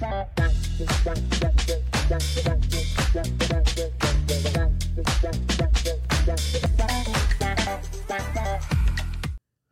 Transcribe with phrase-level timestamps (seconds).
[0.00, 0.06] All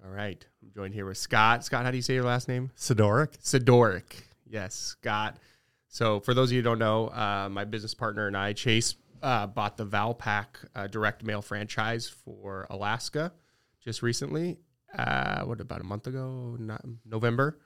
[0.02, 0.44] right.
[0.62, 1.64] I'm joined here with Scott.
[1.64, 2.72] Scott, how do you say your last name?
[2.76, 3.38] Sidoryk.
[3.38, 4.24] Sidoryk.
[4.48, 5.36] Yes, Scott.
[5.86, 8.96] So, for those of you who don't know, uh, my business partner and I, Chase,
[9.22, 13.32] uh, bought the Valpak uh, direct mail franchise for Alaska
[13.80, 14.58] just recently.
[14.93, 16.56] Uh, what, about a month ago?
[16.58, 17.61] Not, November.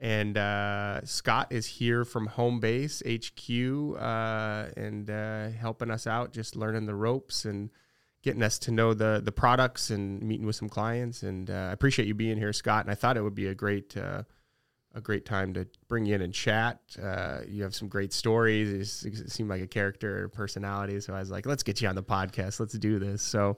[0.00, 6.32] And uh, Scott is here from Home Base HQ uh, and uh, helping us out,
[6.32, 7.70] just learning the ropes and
[8.22, 11.22] getting us to know the the products and meeting with some clients.
[11.22, 12.84] And uh, I appreciate you being here, Scott.
[12.84, 14.24] And I thought it would be a great uh,
[14.94, 16.80] a great time to bring you in and chat.
[17.02, 19.04] Uh, you have some great stories.
[19.04, 21.00] You seem like a character, personality.
[21.00, 22.60] So I was like, let's get you on the podcast.
[22.60, 23.20] Let's do this.
[23.20, 23.56] So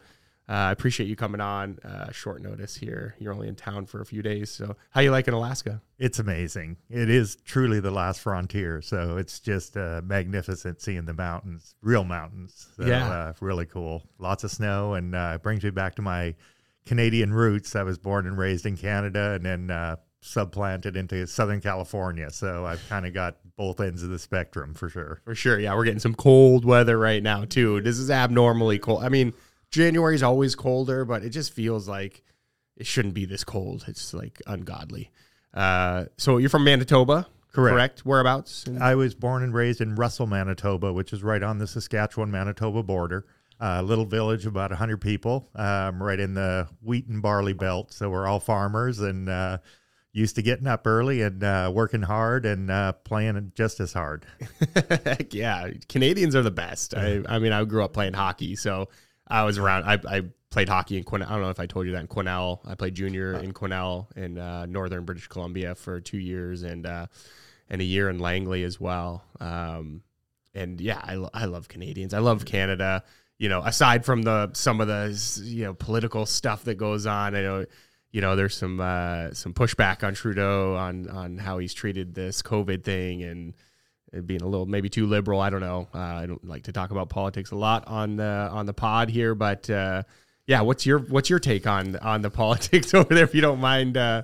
[0.48, 1.78] uh, I appreciate you coming on.
[1.84, 3.16] Uh, short notice here.
[3.18, 4.50] You're only in town for a few days.
[4.50, 5.82] So how you liking Alaska?
[5.98, 6.76] It's amazing.
[6.88, 8.80] It is truly the last frontier.
[8.82, 12.68] So it's just uh, magnificent seeing the mountains, real mountains.
[12.76, 13.08] So, Yeah.
[13.08, 14.02] uh, really cool.
[14.18, 16.34] Lots of snow, and uh, brings me back to my
[16.84, 17.74] Canadian roots.
[17.74, 22.30] I was born and raised in Canada, and then uh, subplanted into Southern California.
[22.30, 25.20] So I've kind of got both ends of the spectrum for sure.
[25.24, 25.58] For sure.
[25.58, 27.80] Yeah, we're getting some cold weather right now too.
[27.80, 29.02] This is abnormally cold.
[29.02, 29.32] I mean,
[29.70, 32.22] January is always colder, but it just feels like
[32.76, 33.84] it shouldn't be this cold.
[33.88, 35.10] It's like ungodly.
[35.54, 38.00] Uh, so you're from Manitoba, Correct.
[38.04, 38.66] Whereabouts?
[38.66, 42.30] in- I was born and raised in Russell, Manitoba, which is right on the Saskatchewan
[42.30, 43.24] Manitoba border.
[43.58, 47.90] A little village, of about 100 people, um, right in the wheat and barley belt.
[47.90, 49.58] So we're all farmers and uh,
[50.12, 54.26] used to getting up early and uh, working hard and uh, playing just as hard.
[55.06, 56.94] Heck yeah, Canadians are the best.
[56.94, 58.90] I, I mean, I grew up playing hockey, so
[59.26, 59.84] I was around.
[59.84, 61.26] I, I played hockey in Quesnel.
[61.26, 62.60] I don't know if I told you that in Quesnel.
[62.66, 67.06] I played junior in Quesnel in uh, northern British Columbia for two years and uh,
[67.68, 69.24] and a year in Langley as well.
[69.40, 70.02] Um,
[70.54, 72.14] and yeah, I, lo- I love Canadians.
[72.14, 73.04] I love Canada.
[73.38, 77.34] You know, aside from the some of the you know political stuff that goes on,
[77.34, 77.66] I know
[78.10, 82.40] you know there's some uh, some pushback on Trudeau on on how he's treated this
[82.40, 83.54] COVID thing and
[84.24, 85.40] being a little maybe too liberal.
[85.40, 85.88] I don't know.
[85.94, 89.10] Uh, I don't like to talk about politics a lot on the on the pod
[89.10, 90.02] here, but uh,
[90.46, 93.24] yeah, what's your what's your take on on the politics over there?
[93.24, 94.22] If you don't mind, uh,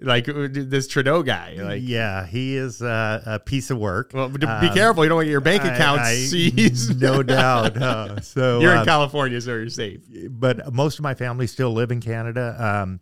[0.00, 1.82] like uh, this Trudeau guy, like.
[1.84, 4.10] yeah, he is uh, a piece of work.
[4.12, 5.04] Well, be Um, careful!
[5.04, 7.00] You don't want get your bank account I- seized.
[7.00, 8.22] No doubt.
[8.24, 10.00] So You're in California, so you're safe.
[10.30, 12.56] but most of my family still live in Canada.
[12.58, 13.00] Um,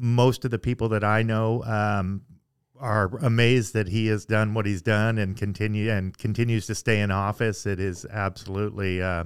[0.00, 2.22] most of the people that I know um,
[2.80, 7.00] are amazed that he has done what he's done and continue and continues to stay
[7.00, 7.66] in office.
[7.66, 9.24] It is absolutely uh,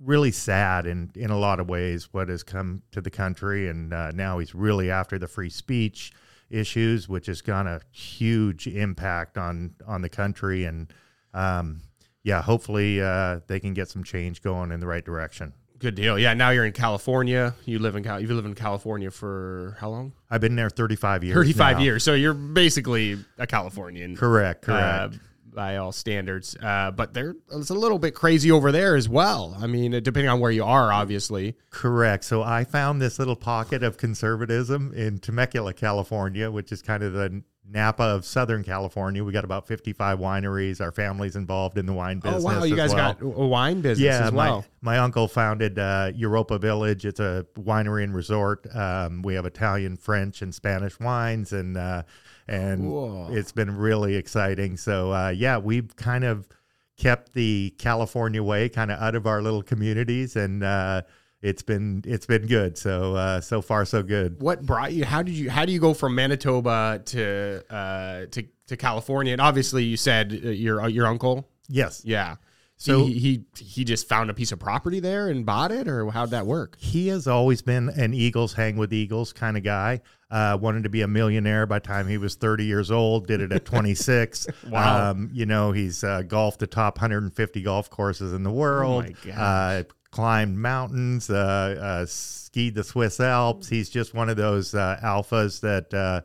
[0.00, 3.92] really sad in in a lot of ways what has come to the country, and
[3.92, 6.12] uh, now he's really after the free speech
[6.50, 10.92] issues, which has gone a huge impact on on the country and.
[11.34, 11.82] Um,
[12.24, 15.54] yeah, hopefully uh, they can get some change going in the right direction.
[15.82, 16.16] Good deal.
[16.16, 17.56] Yeah, now you're in California.
[17.64, 20.12] You live in Cal- you've lived in California for how long?
[20.30, 21.34] I've been there 35 years.
[21.34, 21.82] 35 now.
[21.82, 22.04] years.
[22.04, 24.16] So you're basically a Californian.
[24.16, 25.18] Correct, uh, correct.
[25.52, 26.56] by all standards.
[26.56, 29.56] Uh, but there, it's a little bit crazy over there as well.
[29.60, 31.56] I mean, depending on where you are, obviously.
[31.70, 32.22] correct.
[32.24, 37.12] So I found this little pocket of conservatism in Temecula, California, which is kind of
[37.12, 39.22] the Napa of Southern California.
[39.22, 40.80] We got about 55 wineries.
[40.80, 42.44] Our family's involved in the wine business.
[42.44, 43.14] oh wow, you guys well.
[43.14, 44.64] got a wine business yeah, as well.
[44.82, 47.06] my, my uncle founded uh, Europa Village.
[47.06, 48.66] It's a winery and resort.
[48.74, 52.02] Um, we have Italian, French, and Spanish wines, and uh,
[52.48, 54.76] and it's been really exciting.
[54.76, 56.48] So uh, yeah, we've kind of
[56.96, 61.02] kept the California way kind of out of our little communities, and uh,
[61.42, 62.78] it's been it's been good.
[62.78, 64.40] So uh, so far so good.
[64.40, 65.04] what brought you?
[65.04, 65.50] How did you?
[65.50, 69.32] How do you go from Manitoba to uh, to to California?
[69.32, 71.48] And obviously, you said uh, your your uncle.
[71.68, 72.02] Yes.
[72.04, 72.36] Yeah.
[72.76, 76.10] So- he, he he just found a piece of property there and bought it, or
[76.10, 76.76] how'd that work?
[76.80, 80.00] he has always been an Eagles hang with Eagles kind of guy.
[80.32, 83.26] Uh, wanted to be a millionaire by the time he was 30 years old.
[83.26, 84.46] Did it at 26.
[84.68, 85.10] Wow.
[85.10, 89.04] Um, you know, he's uh, golfed the top 150 golf courses in the world.
[89.04, 89.36] my gosh.
[89.38, 91.28] uh, climbed mountains.
[91.28, 93.68] Uh, uh, skied the Swiss Alps.
[93.68, 95.92] He's just one of those uh, alphas that.
[95.92, 96.20] Uh,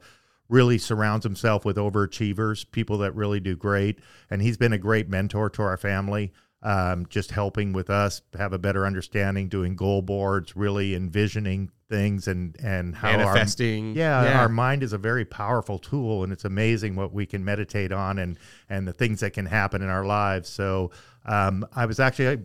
[0.49, 3.99] Really surrounds himself with overachievers, people that really do great,
[4.29, 6.31] and he's been a great mentor to our family
[6.63, 12.29] um, just helping with us have a better understanding, doing goal boards, really envisioning things
[12.29, 13.93] and and how our- Manifesting.
[13.93, 14.39] yeah, Yeah.
[14.39, 18.17] our mind is a very powerful tool, and it's amazing what we can meditate on
[18.17, 18.39] and
[18.69, 20.47] and the things that can happen in our lives.
[20.47, 20.91] So
[21.25, 22.39] um, I was actually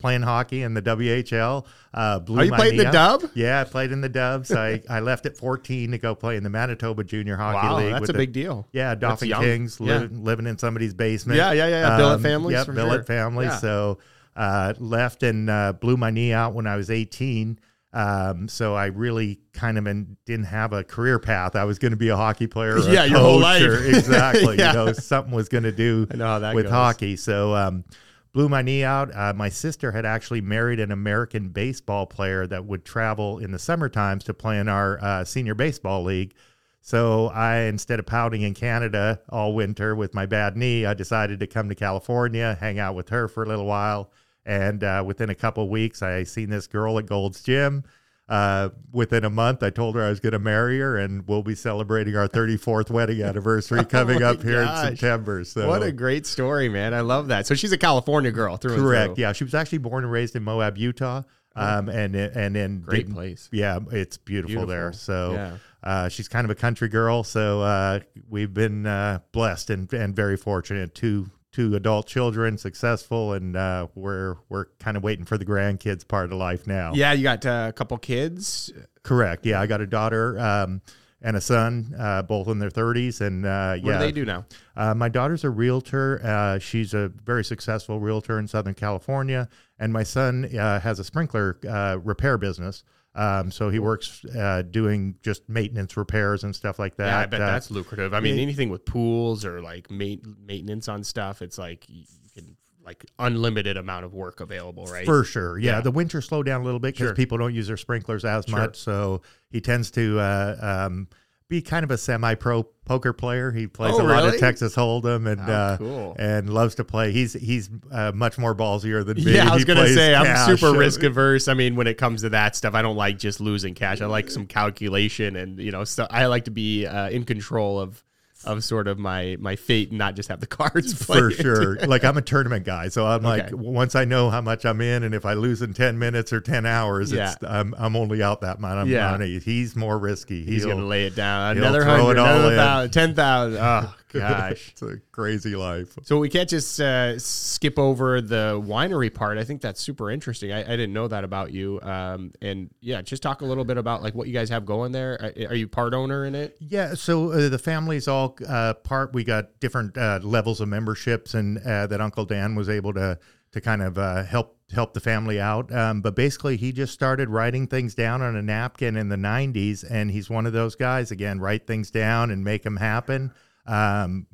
[0.00, 1.66] playing hockey in the WHL.
[1.94, 3.20] Uh, blew Are you my playing the out.
[3.20, 3.30] dub?
[3.34, 4.50] Yeah, I played in the Dubs.
[4.52, 7.92] I, I left at 14 to go play in the Manitoba Junior Hockey Wow, League.
[7.92, 8.66] that's a the- big deal.
[8.72, 9.42] Yeah, young.
[9.42, 9.98] Kings Yeah.
[9.98, 11.36] li- living in somebody's basement.
[11.36, 11.96] Yeah, yeah, yeah, yeah.
[11.96, 13.02] Billet families, Yep, billet sure.
[13.04, 13.48] families.
[13.50, 13.56] Yeah.
[13.58, 13.98] So
[14.36, 17.58] uh, left and uh, blew my knee out when I was 18.
[17.92, 21.56] Um, so I really kind of in, didn't have a career path.
[21.56, 22.78] I was going to be a hockey player.
[22.88, 23.84] Yeah, your whole coach or- life.
[23.96, 24.58] exactly.
[24.58, 24.68] Yeah.
[24.70, 26.70] You know, something was going to do with goes.
[26.70, 27.16] hockey.
[27.16, 27.84] So um,
[28.32, 29.14] blew my knee out.
[29.14, 33.58] Uh, my sister had actually married an American baseball player that would travel in the
[33.58, 36.34] summer times to play in our uh, senior baseball league.
[36.80, 41.40] So I, instead of pouting in Canada all winter with my bad knee, I decided
[41.40, 44.10] to come to California, hang out with her for a little while.
[44.46, 47.84] And uh, within a couple of weeks, I seen this girl at Gold's Gym.
[48.30, 51.42] Uh, within a month, I told her I was going to marry her, and we'll
[51.42, 54.68] be celebrating our 34th wedding anniversary coming my up here in.
[54.76, 55.42] September.
[55.44, 56.94] So What a great story, man!
[56.94, 57.46] I love that.
[57.48, 59.14] So she's a California girl through and Correct.
[59.16, 59.22] through.
[59.22, 61.22] Yeah, she was actually born and raised in Moab, Utah.
[61.56, 63.48] Um, and and then Great place.
[63.52, 64.68] Yeah, it's beautiful, Beautiful.
[64.68, 64.92] there.
[64.92, 65.56] So Yeah.
[65.82, 67.24] uh, she's kind of a country girl.
[67.24, 70.94] So uh, we've been uh, blessed and, and very fortunate.
[70.94, 76.06] Two two adult children, successful, and uh, we're we're kind of waiting for the grandkids
[76.06, 76.92] part of life now.
[76.94, 78.72] Yeah, you got uh, a couple kids.
[79.02, 79.44] Correct.
[79.46, 80.38] Yeah, I got a daughter.
[80.38, 80.82] Um,
[81.22, 84.46] and a son, uh, both in their 30s, and uh, What do they do now?
[84.74, 86.18] uh, my daughter's a realtor.
[86.24, 89.46] Uh, she's a very successful realtor in Southern California,
[89.78, 92.84] and my son uh, has a sprinkler uh, repair business.
[93.14, 97.06] Um, so he works uh, doing just maintenance repairs and stuff like that.
[97.06, 98.14] yeah, I bet Uh, that's lucrative.
[98.14, 98.42] I mean, yeah.
[98.42, 100.14] anything with pools or like ma-
[100.46, 102.04] maintenance on stuff, it's like you
[102.34, 105.04] can like unlimited amount of work available, right?
[105.04, 105.58] For sure.
[105.58, 105.76] Yeah.
[105.76, 105.80] Yeah.
[105.80, 107.14] The winter slowed down a little bit because Sure.
[107.14, 108.58] people don't use their sprinklers as Sure.
[108.58, 108.76] much.
[108.76, 111.08] So he tends to uh, um,
[111.50, 113.50] be kind of a semi pro poker player.
[113.52, 114.28] He plays Oh, a lot really?
[114.36, 116.16] of Texas Hold'em and Oh, uh, cool.
[116.18, 117.12] and loves to play.
[117.12, 119.34] He's he's uh, much more ballsier than me.
[119.34, 120.58] Yeah, I was He gonna say I'm cash.
[120.58, 121.46] super risk averse.
[121.48, 124.00] I mean, when it comes to that stuff, I don't like just losing cash.
[124.00, 127.78] I like some calculation, and you know, so I like to be uh, in control
[127.78, 128.02] of
[128.44, 131.76] of sort of my my fate and not just have the cards for sure.
[131.86, 135.02] Like I'm a tournament guy, so I'm like once I know how much I'm in,
[135.02, 138.40] and if I lose in ten minutes or ten hours, it's, I'm I'm only out
[138.42, 139.18] that amount of Yeah.
[139.40, 140.44] He's more risky.
[140.44, 141.56] He's He'll- gonna lay it down.
[141.58, 142.56] Another hundred, another in.
[142.56, 143.60] thousand, ten thousand.
[143.60, 144.68] Oh gosh.
[144.72, 145.96] it's a crazy life.
[146.02, 149.38] So we can't just uh, skip over the winery part.
[149.38, 150.52] I think that's super interesting.
[150.52, 151.80] I, I didn't know that about you.
[151.82, 154.92] Um, and yeah, just talk a little bit about like what you guys have going
[154.92, 155.14] there.
[155.20, 156.56] Are, are you part owner in it?
[156.60, 159.12] Yeah, so uh, the family's all uh, part.
[159.12, 163.18] We got different uh, levels of memberships, and uh, that Uncle Dan was able to
[163.52, 165.72] to kind of uh, help help the family out.
[165.74, 169.84] Um, but basically, he just started writing things down on a napkin in the '90s,
[169.88, 171.40] and he's one of those guys again.
[171.40, 173.32] Write things down and make them happen.
[173.70, 174.26] Um,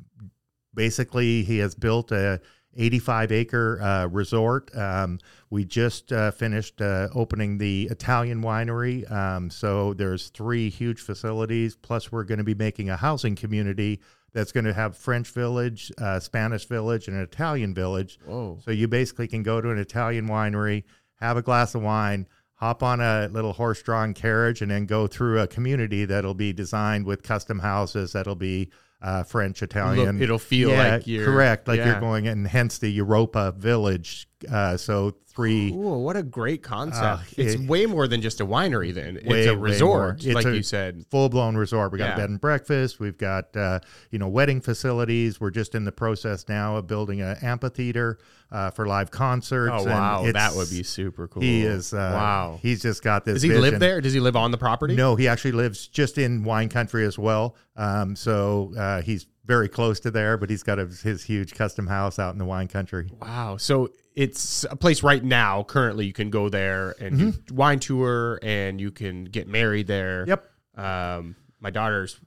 [0.74, 2.40] basically, he has built a
[2.76, 4.74] 85 acre uh, resort.
[4.76, 5.18] Um,
[5.50, 9.10] we just uh, finished uh, opening the Italian winery.
[9.10, 11.76] Um, so there's three huge facilities.
[11.76, 14.00] Plus, we're going to be making a housing community
[14.32, 18.18] that's going to have French village, uh, Spanish village, and an Italian village.
[18.26, 18.58] Whoa.
[18.62, 20.84] So you basically can go to an Italian winery,
[21.20, 25.40] have a glass of wine, hop on a little horse-drawn carriage, and then go through
[25.40, 28.70] a community that'll be designed with custom houses that'll be
[29.02, 30.20] uh, French, Italian.
[30.22, 31.92] it'll feel Yeah, like you're- correct, like yeah.
[31.92, 34.28] you're going, and hence the Europa Village.
[34.50, 35.70] Uh, so three.
[35.72, 37.04] Ooh, what a great concept!
[37.04, 38.92] Uh, it's it- way more than just a winery.
[38.92, 40.24] Then Way, it's a resort.
[40.24, 41.04] It's like a- you said.
[41.10, 41.92] full blown resort.
[41.92, 42.16] We got Yeah.
[42.16, 43.00] bed and breakfast.
[43.00, 43.80] We've got uh,
[44.10, 45.40] you know wedding facilities.
[45.40, 48.18] We're just in the process now of building an amphitheater
[48.50, 49.72] uh, for live concerts.
[49.74, 51.42] Oh and wow, that would be super cool.
[51.42, 51.94] He is.
[51.94, 52.58] Uh, wow.
[52.60, 53.34] He's just got this.
[53.36, 54.00] Does he live there?
[54.00, 54.96] Does he live on the property?
[54.96, 57.56] No, he actually lives just in wine country as well.
[57.76, 61.86] Um, so uh, he's very close to there, but he's got a, his huge custom
[61.86, 63.08] house out in the wine country.
[63.20, 63.56] Wow.
[63.58, 65.62] So it's a place right now.
[65.62, 70.26] Currently, you can go there and do wine tour, and you can get married there.
[70.26, 70.30] Mm-hmm.
[70.30, 70.84] Yep.
[70.84, 72.18] Um, my daughter's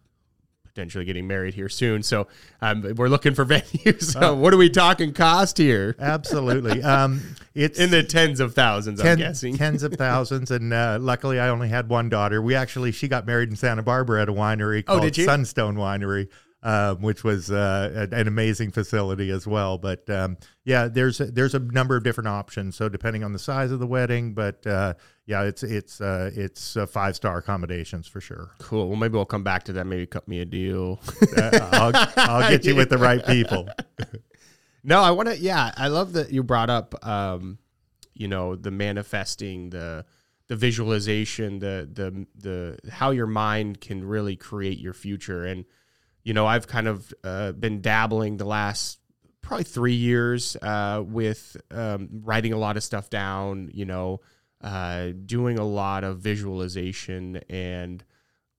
[0.65, 2.27] potentially getting married here soon, so
[2.62, 4.15] um, we're looking for venues.
[4.15, 4.22] Oh.
[4.22, 5.96] So what are we talking cost here?
[6.00, 6.81] Absolutely.
[6.89, 7.22] Um,
[7.55, 9.58] it's In the tens of thousands, I'm guessing.
[9.58, 10.51] tens of thousands.
[10.51, 12.41] And uh, luckily, I only had one daughter.
[12.41, 15.25] We actually, she got married in Santa Barbara at a winery Oh, called did you?
[15.25, 16.29] Sunstone Winery.
[16.61, 20.35] Um, which was uh, an amazing facility as well, but um,
[20.65, 22.75] yeah, there's a, there's a number of different options.
[22.75, 26.75] So depending on the size of the wedding, but uh, yeah, it's it's uh, it's
[26.75, 28.51] uh, five star accommodations for sure.
[28.57, 28.89] Cool.
[28.89, 29.87] Well, maybe we'll come back to that.
[29.87, 30.99] Maybe cut me a deal.
[31.37, 33.69] I'll, I'll get you with the right people.
[34.83, 35.37] No, I want to.
[35.37, 37.57] Yeah, I love that you brought up, um,
[38.13, 40.05] you know, the manifesting, the
[40.47, 45.45] the visualization, the the the how your mind can really create your future.
[45.45, 45.65] And
[46.23, 48.99] you know, I've kind of uh, been dabbling the last
[49.41, 54.21] probably three years uh, with um, writing a lot of stuff down, you know,
[54.61, 57.38] uh, doing a lot of visualization.
[57.49, 58.03] And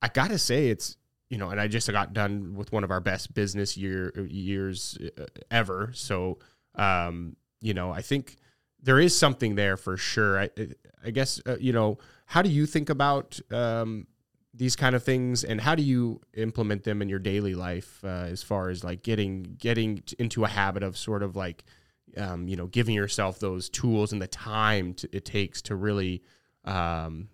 [0.03, 0.97] I got to say, it's,
[1.29, 4.99] you know, and I just got done with one of our best business year years
[5.19, 5.91] uh, ever.
[5.95, 6.39] So,
[6.75, 8.37] um, you know, I think
[8.83, 10.41] there is something there for sure.
[10.41, 10.51] I,
[11.05, 14.07] I guess, uh, you know, how do you think about um,
[14.53, 18.27] these kind of things and how do you implement them in your daily life uh,
[18.29, 21.65] as far as like getting getting into a habit of sort of like
[22.17, 26.23] um, you know giving yourself those tools and the time to, it takes to really
[26.65, 27.29] um,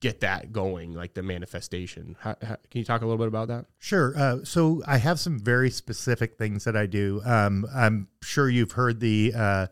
[0.00, 3.48] get that going like the manifestation how, how, can you talk a little bit about
[3.48, 4.14] that Sure.
[4.16, 7.20] Uh, so I have some very specific things that I do.
[7.26, 9.66] Um, I'm sure you've heard the uh,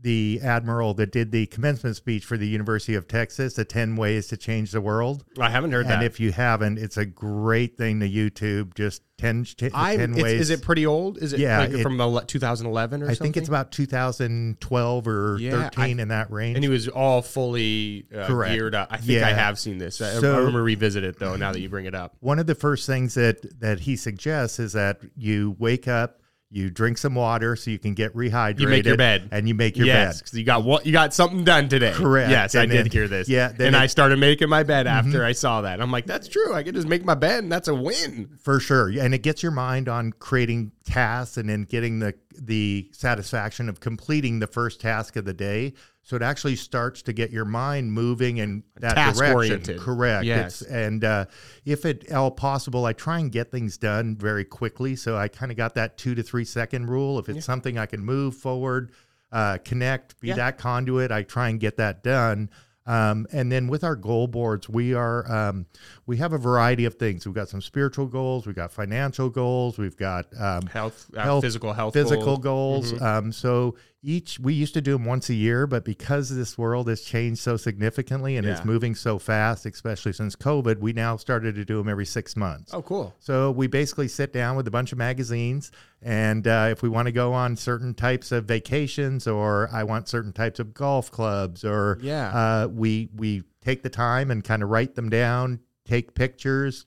[0.00, 4.26] the admiral that did the commencement speech for the University of Texas, the 10 ways
[4.28, 5.24] to change the world.
[5.40, 8.74] i haven't heard And that if you haven't, it's a great thing to YouTube.
[8.74, 10.40] Just 10, t- I, 10 ways.
[10.42, 13.22] is it pretty old is it Yeah, like it- from ele- 2011 or I something
[13.22, 16.56] I think it's about 2012 or Yeah, 13 in that range.
[16.56, 18.54] and he was all fully uh, Correct.
[18.54, 18.88] geared up.
[18.90, 20.00] I think I have seen this.
[20.00, 21.36] I, So- I remember revisit it though.
[21.36, 24.58] Now that you bring it up, One of the first things that that he suggests
[24.58, 28.60] is that you wake up, you drink some water so you can get rehydrated.
[28.60, 29.28] You make your bed.
[29.32, 29.92] and you make your bed.
[29.92, 30.24] yes, bed.
[30.30, 31.92] 'cause you got what you got something done today.
[31.92, 32.30] Correct.
[32.30, 33.28] Yes, I And did hear this.
[33.28, 35.22] yeah, then and it- I started making my bed after mm-hmm.
[35.26, 35.80] I saw that.
[35.80, 36.54] I'm like, that's true.
[36.54, 38.28] I can just make my bed, and that's a win.
[38.42, 38.88] For sure.
[38.88, 43.80] And it gets your mind on creating tasks and then getting the the satisfaction of
[43.80, 45.72] completing the first task of the day.
[46.06, 49.34] So it actually starts to get your mind moving in that Task direction.
[49.36, 49.80] oriented.
[49.80, 50.24] Correct.
[50.24, 50.62] Yes.
[50.62, 51.24] It's, and uh,
[51.64, 54.94] if at all possible, I try and get things done very quickly.
[54.94, 57.18] So I kind of got that two to three second rule.
[57.18, 58.92] If it's something I can move forward,
[59.32, 60.36] uh, connect, be Yeah.
[60.36, 62.50] that conduit, I try and get that done.
[62.86, 65.66] Um, and then with our goal boards, we are um,
[66.06, 67.26] we have a variety of things.
[67.26, 71.42] We've got some spiritual goals, we've got financial goals, we've got um, Health, uh, Health-
[71.44, 72.90] physical health, physical goals.
[72.92, 73.02] goals.
[73.02, 76.88] Um, so each we used to do them once a year, but because this world
[76.88, 78.52] has changed so significantly and Yeah.
[78.52, 82.36] it's moving so fast, especially since COVID, we now started to do them every six
[82.36, 82.72] months.
[82.72, 83.12] Oh, cool.
[83.18, 85.72] So we basically sit down with a bunch of magazines,
[86.02, 90.08] and uh, if we want to go on certain types of vacations, or I want
[90.08, 92.28] certain types of golf clubs, or Yeah.
[92.28, 96.86] uh, we we take the time and kind of write them down, take pictures.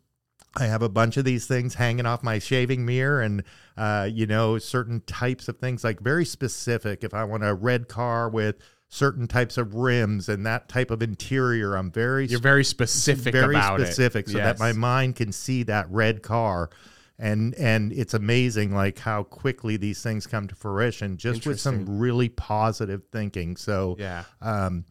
[0.56, 3.44] I have a bunch of these things hanging off my shaving mirror, and
[3.78, 7.04] uh, you know certain types of things like very specific.
[7.04, 8.56] If I want a red car with
[8.90, 13.56] certain types of rims and that type of interior, I'm very You're very specific very
[13.62, 14.32] specific it.
[14.32, 16.72] so that my mind can see that red car
[17.20, 22.00] and and it's amazing like how quickly these things come to fruition just with some
[22.00, 24.24] really positive thinking so Yeah.
[24.42, 24.86] um,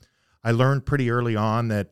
[0.45, 1.89] i learned pretty early on that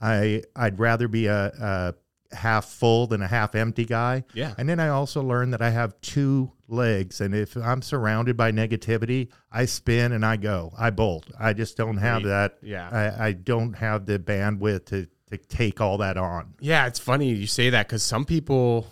[0.00, 1.94] i i'd rather be a, a
[2.34, 4.54] half full than a half empty guy Yeah.
[4.58, 8.52] and then i also learned that i have two legs and if i'm surrounded by
[8.52, 12.28] negativity i spin and i go i bolt i just don't have Great.
[12.30, 12.88] that Yeah.
[13.18, 16.54] I, I don't have the bandwidth to to take all that on.
[16.58, 18.86] Yeah, it's funny you say that because some people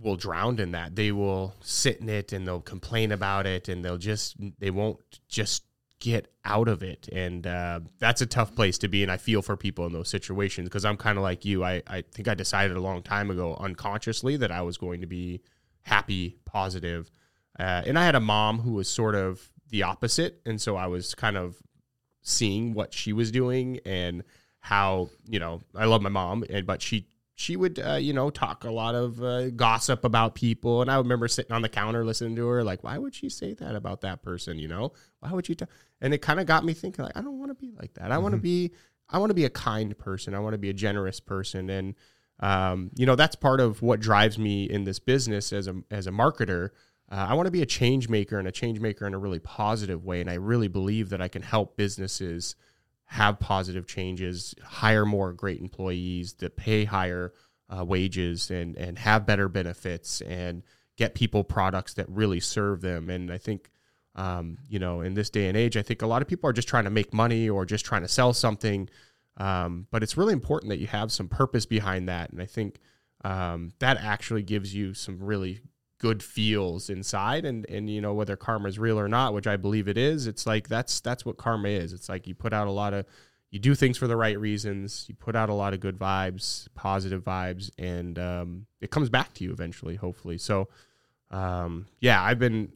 [0.00, 0.96] will drown in that.
[0.96, 4.98] They will sit in it and they'll complain about it and they'll just, they won't
[5.28, 5.64] just
[6.02, 7.08] get out of it.
[7.12, 9.04] And uh, that's a tough place to be.
[9.04, 11.62] And I feel for people in those situations because I'm kind of like you.
[11.64, 15.06] I, I think I decided a long time ago unconsciously that I was going to
[15.06, 15.42] be
[15.82, 17.08] happy, positive.
[17.58, 20.40] Uh, and I had a mom who was sort of the opposite.
[20.44, 21.62] And so I was kind of
[22.20, 24.24] seeing what she was doing and
[24.58, 28.30] how you know I love my mom and but she she would uh, you know
[28.30, 30.82] talk a lot of uh, gossip about people.
[30.82, 33.54] And I remember sitting on the counter listening to her like why would she say
[33.54, 34.92] that about that person you know?
[35.20, 35.66] Why would you ta-?
[36.00, 38.12] and it kind of got me thinking like I don't want to be like that.
[38.12, 38.72] I want to be
[39.08, 40.34] I want to be a kind person.
[40.34, 41.70] I want to be a generous person.
[41.70, 41.94] And
[42.40, 46.06] um, you know that's part of what drives me in this business as a as
[46.06, 46.70] a marketer.
[47.10, 49.38] Uh, I want to be a change maker and a change maker in a really
[49.38, 50.20] positive way.
[50.20, 52.56] And I really believe that I can help businesses
[53.12, 57.34] have positive changes, hire more great employees, that pay higher
[57.68, 60.62] uh, wages and, and have better benefits and
[60.96, 63.10] get people products that really serve them.
[63.10, 63.70] And I think,
[64.14, 66.54] um, you know, in this day and age, I think a lot of people are
[66.54, 68.88] just trying to make money or just trying to sell something.
[69.36, 72.30] Um, but it's really important that you have some purpose behind that.
[72.30, 72.78] And I think
[73.24, 75.60] um, that actually gives you some really
[76.02, 79.56] good feels inside and and you know whether karma is real or not which i
[79.56, 81.92] believe it is it's like that's that's what karma is.
[81.92, 83.06] It's like you put out a lot of
[83.52, 86.66] you do things for the right reasons you put out a lot of good vibes
[86.74, 90.38] positive vibes and um, it comes back to you eventually hopefully.
[90.38, 90.68] So
[91.30, 92.72] um, yeah i've been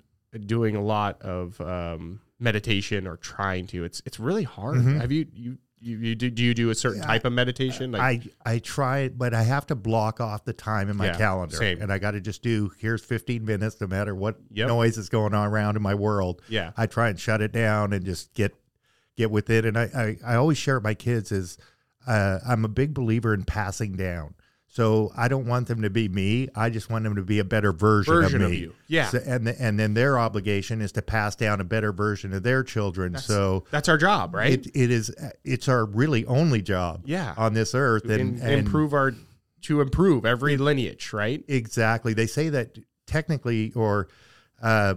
[0.47, 3.85] doing a lot of um, meditation or trying to.
[3.85, 4.77] It's it's really hard.
[4.77, 5.01] Mhm.
[5.01, 7.93] have you you you, you do, do you do a certain type of meditation?
[7.93, 11.17] Like, I I try, but I have to block off the time in my Yeah,
[11.17, 11.81] calendar, same.
[11.83, 12.73] and I got to just do.
[12.79, 14.69] Here's 15 minutes, no matter what Yep.
[14.69, 16.41] noise is going on around in my world.
[16.49, 18.55] yeah, I try and shut it down and just get
[19.17, 19.65] get with it.
[19.67, 21.59] And I I, I always share with my kids is
[22.07, 24.35] uh, I'm a big believer in passing down.
[24.77, 26.51] So I don't want them to be me.
[26.55, 28.59] I just want them to be a better version, version of of me.
[28.59, 28.75] you.
[28.89, 32.43] Yeah, So, and and then their obligation is to pass down a better version of
[32.43, 33.17] their children.
[33.17, 34.53] so that's our job, right?
[34.53, 35.11] it, it is
[35.45, 39.15] it's our really only job yeah, on this earth and, and, and improve our
[39.63, 41.43] to improve every lineage, right?
[41.49, 44.09] exactly they say that technically or
[44.61, 44.95] uh,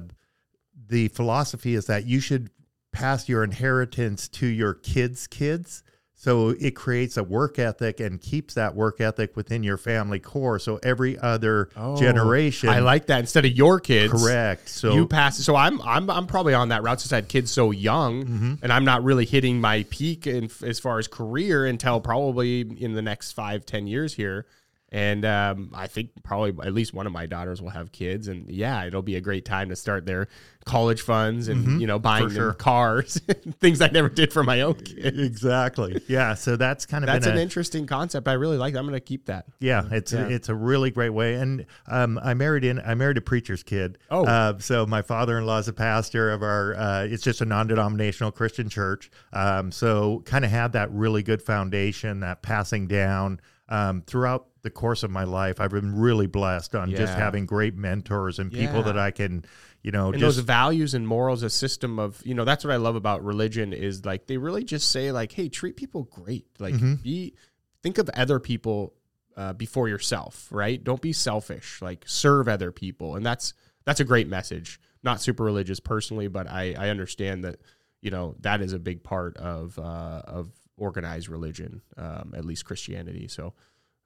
[0.90, 2.50] the philosophy is that you should
[2.92, 5.84] pass your inheritance to your kids kids
[6.22, 10.60] so it creates a work ethic and keeps that work ethic within your family core
[10.60, 13.22] so every other generation Oh, I like that.
[13.22, 15.38] Instead of your kids, correct so you pass.
[15.38, 18.54] So I'm I'm I'm probably on that route since I had kids so young, Mm-hmm.
[18.64, 22.94] and I'm not really hitting my peak in, as far as career until probably in
[22.94, 24.46] the next five ten years here.
[24.92, 28.50] And um, I think probably at least one of my daughters will have kids, and
[28.50, 30.28] yeah, it'll be a great time to start their
[30.66, 32.36] college funds and you know buying Mm-hmm.
[32.36, 32.54] sure.
[32.54, 33.16] cars,
[33.60, 35.18] things I never did for my own kids.
[35.20, 38.28] exactly yeah so that's kind of That's an a, interesting concept.
[38.28, 38.74] I really like.
[38.74, 38.80] That.
[38.80, 39.46] I'm going to keep that.
[39.60, 40.28] Yeah, it's Yeah.
[40.28, 41.36] it's a really great way.
[41.36, 43.98] And um, I married in I married a preacher's kid.
[44.12, 44.26] Oh.
[44.26, 46.76] uh, so my father-in-law is a pastor of our.
[46.76, 49.10] Uh, it's just a non-denominational Christian church.
[49.34, 54.70] Um, so kind of had that really good foundation, that passing down um, throughout the
[54.70, 55.60] course of my life.
[55.62, 58.82] I've been really blessed on just having great mentors and people Yeah.
[58.84, 59.46] that I can,
[59.84, 62.74] you know, and just those values and morals a system of you know that's what
[62.74, 66.46] i love about religion is like they really just say like hey treat people great
[66.60, 66.96] like Mm-hmm.
[66.96, 67.34] be
[67.82, 68.94] think of other people
[69.38, 73.54] uh, before yourself right don't be selfish like serve other people and that's
[73.86, 77.62] that's a great message not super religious personally but i i understand that
[78.02, 82.66] you know that is a big part of uh of organized religion um at least
[82.66, 83.54] christianity so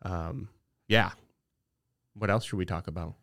[0.04, 0.50] um
[0.88, 1.12] yeah
[2.14, 3.16] what else should we talk about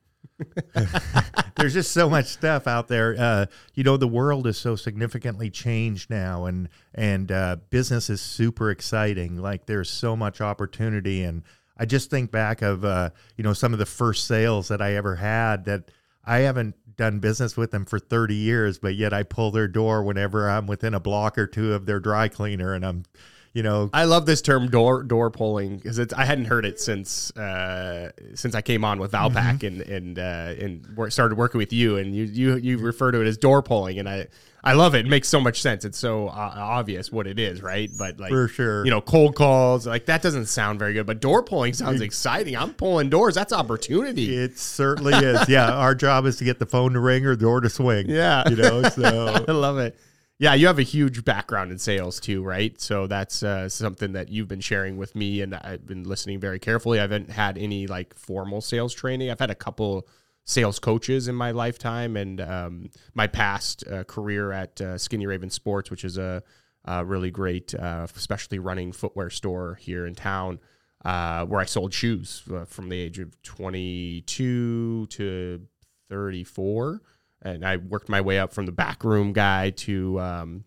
[1.56, 3.14] there's just so much stuff out there.
[3.18, 8.20] Uh, you know, the world is so significantly changed now, and and uh, business is
[8.20, 9.36] super exciting.
[9.36, 11.42] Like there's so much opportunity, and
[11.76, 14.94] I just think back of uh, you know some of the first sales that I
[14.94, 15.90] ever had that
[16.24, 20.02] I haven't done business with them for 30 years, but yet I pull their door
[20.02, 23.04] whenever I'm within a block or two of their dry cleaner, and I'm
[23.52, 26.80] you know I love this term door door pulling because it's I hadn't heard it
[26.80, 31.58] since uh, since I came on with Valpak and and uh, and wor- started working
[31.58, 34.28] with you and you you you refer to it as door pulling and I
[34.62, 35.06] I love it.
[35.06, 35.86] It makes so much sense.
[35.86, 37.90] It's so uh, obvious what it is, right?
[37.98, 38.84] But like For sure.
[38.84, 41.06] you know, cold calls like that doesn't sound very good.
[41.06, 42.54] But door pulling sounds exciting.
[42.56, 43.34] I'm pulling doors.
[43.34, 44.36] That's opportunity.
[44.36, 45.48] it certainly is.
[45.48, 48.08] Yeah, our job is to get the phone to ring or the door to swing.
[48.20, 48.48] Yeah.
[48.50, 48.82] you know.
[48.90, 49.98] So I love it.
[50.40, 52.80] Yeah, you have a huge background in sales too, right?
[52.80, 56.58] So that's uh, something that you've been sharing with me, and I've been listening very
[56.58, 56.98] carefully.
[56.98, 59.30] I haven't had any like formal sales training.
[59.30, 60.08] I've had a couple
[60.46, 65.50] sales coaches in my lifetime, and um, my past uh, career at uh, Skinny Raven
[65.50, 66.42] Sports, which is a,
[66.86, 70.58] a really great, uh, especially running footwear store here in town,
[71.04, 75.66] uh, where I sold shoes uh, from the age of 22 to
[76.08, 77.02] 34
[77.42, 80.64] and I worked my way up from the backroom guy to um,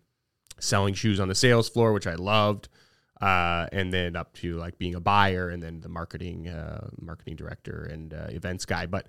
[0.58, 2.68] selling shoes on the sales floor, which I loved,
[3.20, 7.36] uh, and then up to like being a buyer, and then the marketing uh, marketing
[7.36, 8.86] director and uh, events guy.
[8.86, 9.06] But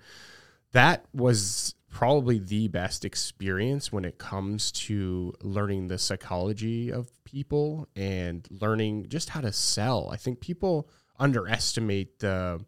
[0.72, 7.88] that was probably the best experience when it comes to learning the psychology of people
[7.96, 10.10] and learning just how to sell.
[10.12, 12.64] I think people underestimate the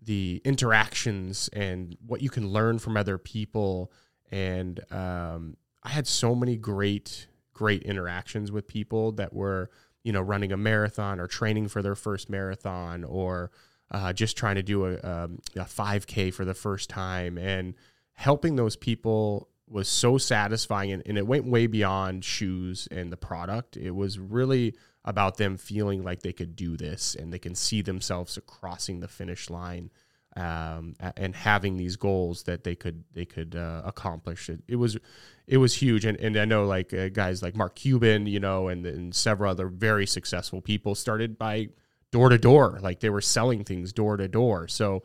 [0.00, 3.92] the interactions and what you can learn from other people.
[4.30, 9.70] And um, I had so many great, great interactions with people that were,
[10.02, 13.50] you know, running a marathon or training for their first marathon or
[13.90, 17.38] uh, just trying to do a, um, a 5K for the first time.
[17.38, 17.74] And
[18.14, 20.92] helping those people was so satisfying.
[20.92, 23.76] And, and it went way beyond shoes and the product.
[23.76, 27.80] It was really about them feeling like they could do this and they can see
[27.80, 29.90] themselves crossing the finish line
[30.36, 34.48] um, and having these goals that they could they could uh, accomplish.
[34.48, 34.98] It, it was
[35.46, 38.68] it was huge, and, and I know like uh, guys like Mark Cuban, you know,
[38.68, 41.68] and, and several other very successful people started by
[42.12, 44.68] door to door, like they were selling things door to door.
[44.68, 45.02] So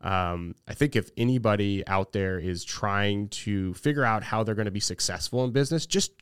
[0.00, 4.64] um, I think if anybody out there is trying to figure out how they're going
[4.64, 6.12] to be successful in business, just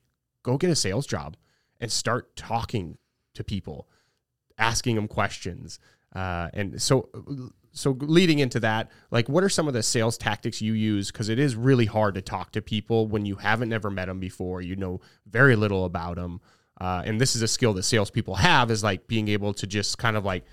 [0.43, 1.37] go get a sales job
[1.81, 2.99] and start talking
[3.35, 3.89] to people,
[4.59, 5.79] asking them questions.
[6.15, 7.09] Uh, and so,
[7.73, 11.11] so leading into that, like, what are some of the sales tactics you use?
[11.11, 14.21] Because it is really hard to talk to people when you haven't never met them
[14.21, 14.63] before.
[14.63, 16.41] You know very little about them.
[16.81, 19.99] Uh, and this is a skill that salespeople have is like being able to just
[19.99, 20.45] kind of like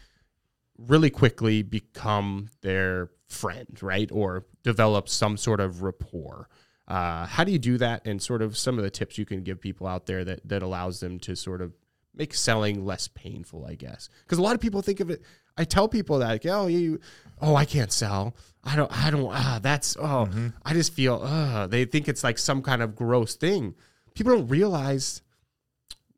[0.77, 4.09] really quickly become their friend, right?
[4.11, 6.49] Or develop some sort of rapport.
[6.87, 8.05] Uh, how do you do that?
[8.05, 10.61] And sort of some of the tips you can give people out there that that
[10.61, 11.73] allows them to sort of
[12.17, 14.09] make selling less painful, I guess.
[14.23, 15.21] Because a lot of people think of it.
[15.57, 16.99] I tell people that, like, oh, you,
[17.41, 18.35] oh, I can't sell.
[18.63, 19.29] I don't, I don't.
[19.31, 20.47] Ah, that's oh, Mm-hmm.
[20.63, 21.21] I just feel.
[21.23, 23.75] Uh, they think it's like some kind of gross thing.
[24.15, 25.21] People don't realize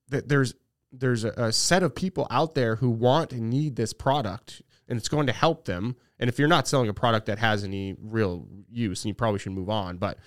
[0.10, 0.54] that there's
[0.92, 4.98] there's a, a set of people out there who want and need this product, and
[4.98, 5.96] it's going to help them.
[6.20, 9.40] And if you're not selling a product that has any real use, then you probably
[9.40, 9.98] should move on.
[9.98, 10.18] But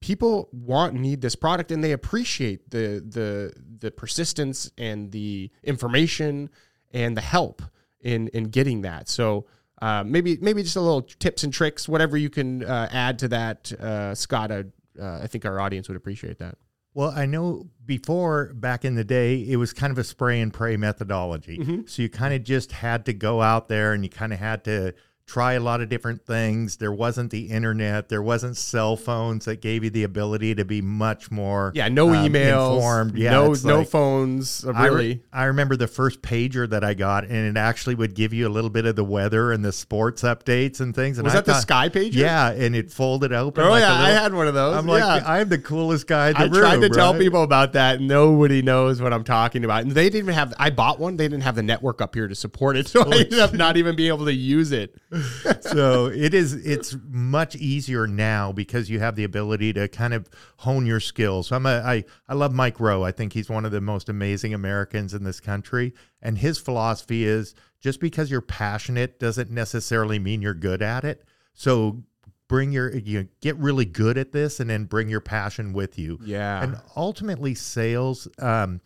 [0.00, 6.50] people want need this product and they appreciate the the the persistence and the information
[6.92, 7.62] and the help
[8.00, 9.08] in in getting that.
[9.08, 9.46] So
[9.80, 13.28] uh, maybe maybe just a little tips and tricks whatever you can uh, add to
[13.28, 14.64] that uh, scott uh,
[15.00, 16.56] uh, i think our audience would appreciate that.
[16.94, 20.52] Well, I know before back in the day, it was kind of a spray and
[20.52, 21.56] pray methodology.
[21.86, 24.64] So you kind of just had to go out there and you kind of had
[24.64, 24.94] to
[25.28, 26.78] try a lot of different things.
[26.78, 30.80] There wasn't the internet, there wasn't cell phones that gave you the ability to be
[30.80, 33.16] much more yeah no um, emails informed.
[33.18, 36.94] Yeah, no no like- phones uh, I really I, remember the first pager that I
[36.94, 39.72] got, and it actually would give you a little bit of the weather and the
[39.72, 41.18] sports updates and things.
[41.18, 43.64] And was I that the thought- sky pager Yeah, and it folded open.
[43.64, 45.26] oh like yeah i had one of those I'm like.
[45.28, 46.52] I'm the coolest guy in the I room.
[46.54, 48.00] tried to tell people about that.
[48.00, 49.82] Nobody knows what I'm talking about.
[49.82, 51.16] And they didn't even have, I bought one.
[51.16, 52.88] They didn't have the network up here to support it.
[52.98, 54.96] So I ended up not even being able to use it.
[55.60, 60.28] so it is it's much easier now because you have the ability to kind of
[60.58, 61.52] hone your skills.
[61.52, 63.04] I'm a I I love Mike Rowe.
[63.04, 67.24] I think he's one of the most amazing Americans in this country and his philosophy
[67.24, 71.24] is just because you're passionate doesn't necessarily mean you're good at it.
[71.54, 72.02] So
[72.48, 76.18] bring your you get really good at this and then bring your passion with you.
[76.24, 76.62] Yeah.
[76.62, 78.80] And ultimately, sales, um,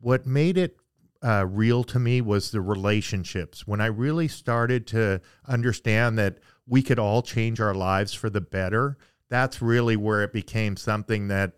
[0.00, 0.76] what made it
[1.22, 3.66] uh, real to me was the relationships.
[3.66, 8.40] When I really started to understand that we could all change our lives for the
[8.40, 11.54] better, that's really where it became something that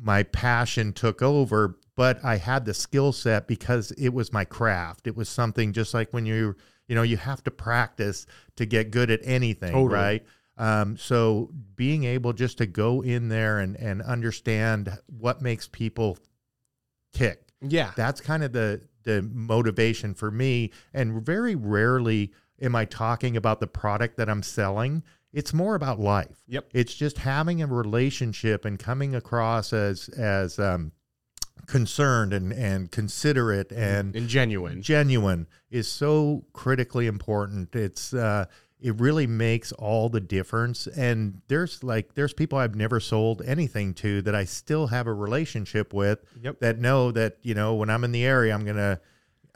[0.00, 1.78] my passion took over.
[1.96, 5.06] But I had the skill set because it was my craft.
[5.06, 6.56] It was something just like when you,
[6.88, 9.94] you know, you have to practice to get good at anything, Totally.
[9.94, 10.26] right?
[10.56, 16.18] Um, so being able just to go in there and, and understand what makes people
[17.12, 17.92] tick, yeah.
[17.96, 20.70] that's kind of the the motivation for me.
[20.92, 25.02] And very rarely am I talking about the product that I'm selling.
[25.32, 26.42] It's more about life.
[26.46, 26.70] Yep.
[26.72, 30.92] It's just having a relationship and coming across as as um,
[31.66, 34.82] concerned and and considerate and And genuine.
[34.82, 37.74] genuine is so critically important.
[37.74, 38.46] It's uh,
[38.80, 40.86] it really makes all the difference.
[40.86, 45.12] And there's like there's people I've never sold anything to that I still have a
[45.14, 46.60] relationship with Yep.
[46.60, 49.00] that know that you know when I'm in the area I'm gonna.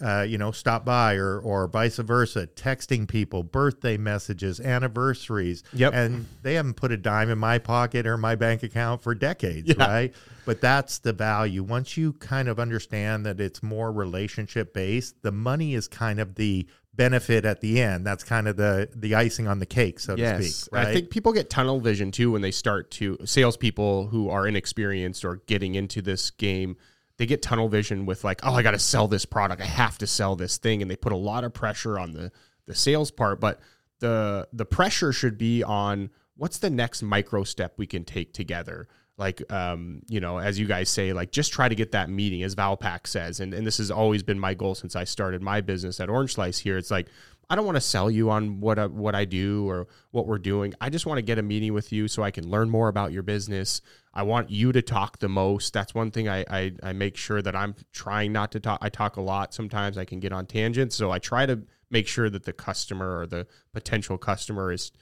[0.00, 5.64] Uh, you know, stop by or or vice versa, texting people, birthday messages, anniversaries.
[5.72, 5.92] Yep.
[5.92, 9.74] And they haven't put a dime in my pocket or my bank account for decades,
[9.76, 9.84] Yeah.
[9.88, 10.14] right?
[10.46, 11.64] But that's the value.
[11.64, 16.36] Once you kind of understand that it's more relationship based, the money is kind of
[16.36, 18.04] the benefit at the end.
[18.04, 20.72] That's kind of the the icing on the cake, so to speak.
[20.74, 20.88] Right.
[20.88, 25.24] I think people get tunnel vision too when they start to salespeople who are inexperienced
[25.24, 26.76] or getting into this game.
[27.16, 29.62] They get tunnel vision with like, oh, I got to sell this product.
[29.62, 32.30] I have to sell this thing, and they put a lot of pressure on the
[32.66, 33.40] the sales part.
[33.40, 33.60] But
[34.00, 38.88] the the pressure should be on what's the next micro step we can take together.
[39.18, 42.44] Like, um, you know, as you guys say, like just try to get that meeting,
[42.44, 45.60] as Valpak says, and and this has always been my goal since I started my
[45.60, 46.60] business at Orange Slice.
[46.60, 47.08] Here, it's like
[47.50, 50.38] I don't want to sell you on what I, what I do or what we're
[50.38, 50.74] doing.
[50.80, 53.10] I just want to get a meeting with you so I can learn more about
[53.10, 53.80] your business.
[54.12, 55.72] I want you to talk the most.
[55.72, 58.80] That's one thing I, I, I make sure that I'm trying not to talk.
[58.82, 59.54] I talk a lot.
[59.54, 60.94] Sometimes I can get on tangents.
[60.94, 64.92] So I try to make sure that the customer or the potential customer is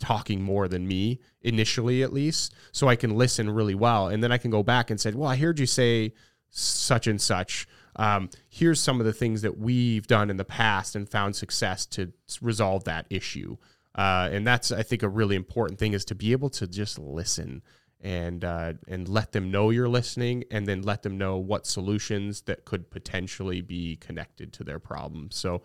[0.00, 4.08] talking more than me initially at least so i can listen really well.
[4.08, 6.12] And then i can go back and say well i heard you say
[6.50, 7.68] such and such.
[7.96, 11.86] Um, here's some of the things that we've done in the past and found success
[11.86, 13.56] to resolve that issue.
[13.94, 16.98] Uh, and that's i think a really important thing is to be able to just
[16.98, 17.60] listen
[18.00, 22.42] and uh, and let them know you're listening and then let them know what solutions
[22.42, 25.60] that could potentially be connected to their problem so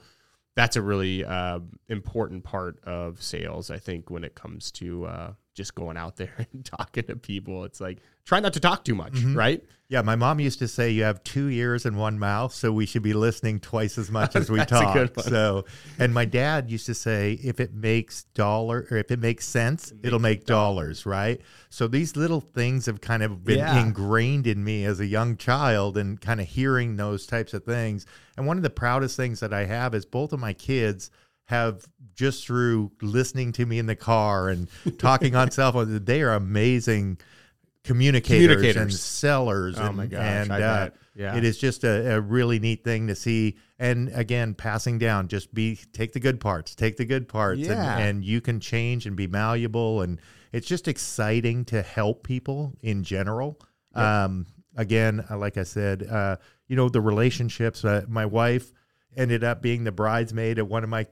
[0.55, 5.33] that's a really uh, important part of sales, I think, when it comes to uh,
[5.55, 7.63] just going out there and talking to people.
[7.63, 9.35] It's like try not to talk too much, Mhm.
[9.35, 9.63] right?
[9.87, 12.87] Yeah, my mom used to say you have two ears and one mouth, so we
[12.87, 15.11] should be listening twice as much as we talk.
[15.21, 15.65] So,
[15.99, 19.91] and my dad used to say if it makes dollar or if it makes sense,
[19.91, 21.39] It it'll makes make dollars, right?
[21.69, 23.79] So these little things have kind of been Yeah.
[23.79, 28.07] ingrained in me as a young child and kind of hearing those types of things.
[28.37, 31.11] And one of the proudest things that I have is both of my kids
[31.45, 36.21] have just through listening to me in the car and talking on cell phone, they
[36.21, 37.17] are amazing
[37.83, 39.77] communicators, and sellers.
[39.79, 40.89] Oh and, my gosh, And uh.
[41.15, 41.37] Yeah.
[41.37, 43.55] it is just a, a really neat thing to see.
[43.79, 47.97] And again, passing down, just be take the good parts, take the good parts, Yeah.
[47.97, 50.01] and, and you can change and be malleable.
[50.01, 50.19] And
[50.51, 53.59] it's just exciting to help people in general.
[53.93, 56.35] Um, again, uh, like I said, uh,
[56.67, 57.85] you know, the relationships.
[57.85, 58.73] Uh, my wife
[59.15, 61.07] ended up being the bridesmaid at one of my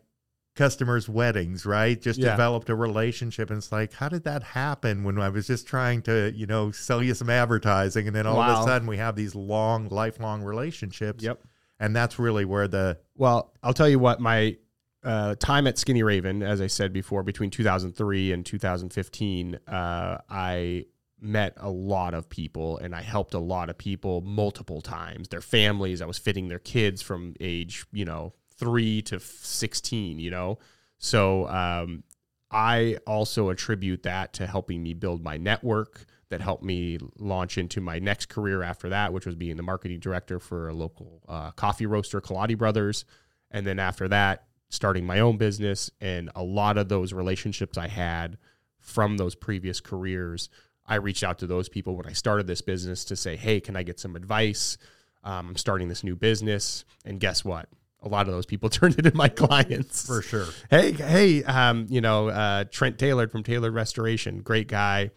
[0.55, 1.99] customers' weddings, right?
[2.01, 2.31] Just Yeah.
[2.31, 3.49] developed a relationship.
[3.49, 6.71] And it's like, how did that happen when I was just trying to, you know,
[6.71, 8.07] sell you some advertising?
[8.07, 11.23] And then all of a sudden we have these long, lifelong relationships.
[11.23, 11.41] Yep.
[11.79, 14.57] And that's really where the, Well, I'll tell you what, my
[15.03, 20.85] uh, time at Skinny Raven, as I said before, between 2003 and 2015, uh, I
[21.19, 25.29] met a lot of people and I helped a lot of people multiple times.
[25.29, 30.31] Their families, I was fitting their kids from age, you know, three to 16, you
[30.31, 30.59] know?
[30.97, 32.03] So um,
[32.49, 37.81] I also attribute that to helping me build my network that helped me launch into
[37.81, 41.51] my next career after that, which was being the marketing director for a local uh,
[41.51, 43.05] coffee roaster, Kaladi Brothers.
[43.51, 45.91] And then after that, starting my own business.
[45.99, 48.37] And a lot of those relationships I had
[48.79, 50.49] from those previous careers,
[50.85, 53.75] I reached out to those people when I started this business to say, hey, can
[53.75, 54.77] I get some advice?
[55.23, 56.85] Um, I'm starting this new business.
[57.05, 57.69] And guess what?
[58.03, 60.47] A lot of those people turned into my clients for sure.
[60.69, 65.11] hey, hey, um, you know, uh, Trent Taylor from Taylor Restoration, great guy,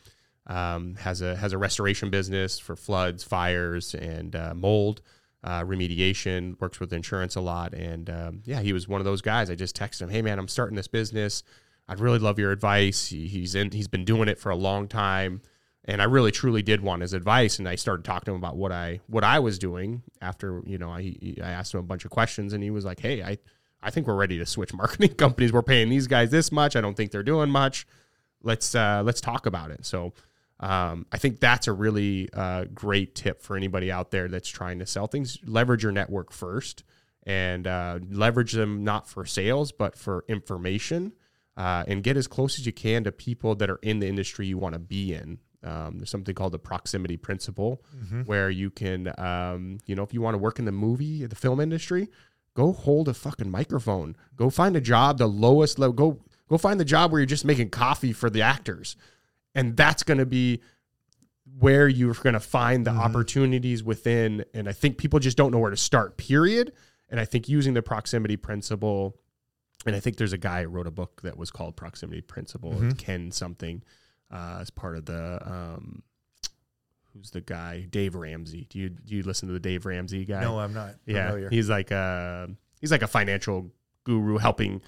[0.46, 5.02] um, has a has a restoration business for floods, fires, and uh, mold
[5.42, 6.58] uh, remediation.
[6.60, 9.50] Works with insurance a lot, and um, yeah, he was one of those guys.
[9.50, 11.42] I just texted him, hey man, I'm starting this business.
[11.88, 13.08] I'd really love your advice.
[13.08, 15.40] He, he's in, he's been doing it for a long time.
[15.88, 18.56] And I really truly did want his advice, and I started talking to him about
[18.56, 20.02] what I what I was doing.
[20.20, 22.98] After you know, I I asked him a bunch of questions, and he was like,
[22.98, 23.38] "Hey, I
[23.82, 25.52] I think we're ready to switch marketing companies.
[25.52, 26.76] We're paying these guys this much.
[26.76, 27.86] I don't think they're doing much.
[28.42, 29.86] Let's uh, let's talk about it.
[29.86, 30.12] So
[30.60, 34.78] um, I think that's a really uh, great tip for anybody out there that's trying
[34.80, 35.38] to sell things.
[35.44, 36.82] Leverage your network first,
[37.24, 41.12] and uh, leverage them not for sales but for information,
[41.56, 44.46] uh, and get as close as you can to people that are in the industry
[44.46, 45.38] you want to be in.
[45.66, 47.82] Um, there's something called the proximity principle,
[48.24, 51.34] where you can, um, you know, if you want to work in the movie, the
[51.34, 52.08] film industry,
[52.54, 54.16] go hold a fucking microphone.
[54.36, 55.92] Go find a job, the lowest level.
[55.94, 58.96] Go go find the job where you're just making coffee for the actors,
[59.54, 60.60] and that's going to be
[61.58, 64.44] where you're going to find the opportunities within.
[64.54, 66.16] And I think people just don't know where to start.
[66.16, 66.72] Period.
[67.08, 69.16] And I think using the proximity principle,
[69.86, 72.72] and I think there's a guy who wrote a book that was called Proximity Principle.
[72.72, 72.98] Mhm.
[72.98, 73.82] Ken something
[74.30, 75.40] uh, as part of the.
[75.44, 76.02] Um,
[77.14, 77.86] Who's the guy?
[77.88, 78.66] Dave Ramsey.
[78.68, 80.42] Do you do you listen to the Dave Ramsey guy?
[80.42, 81.48] No, I'm not yeah familiar.
[81.48, 83.70] he's like a he's like a financial
[84.04, 84.82] guru helping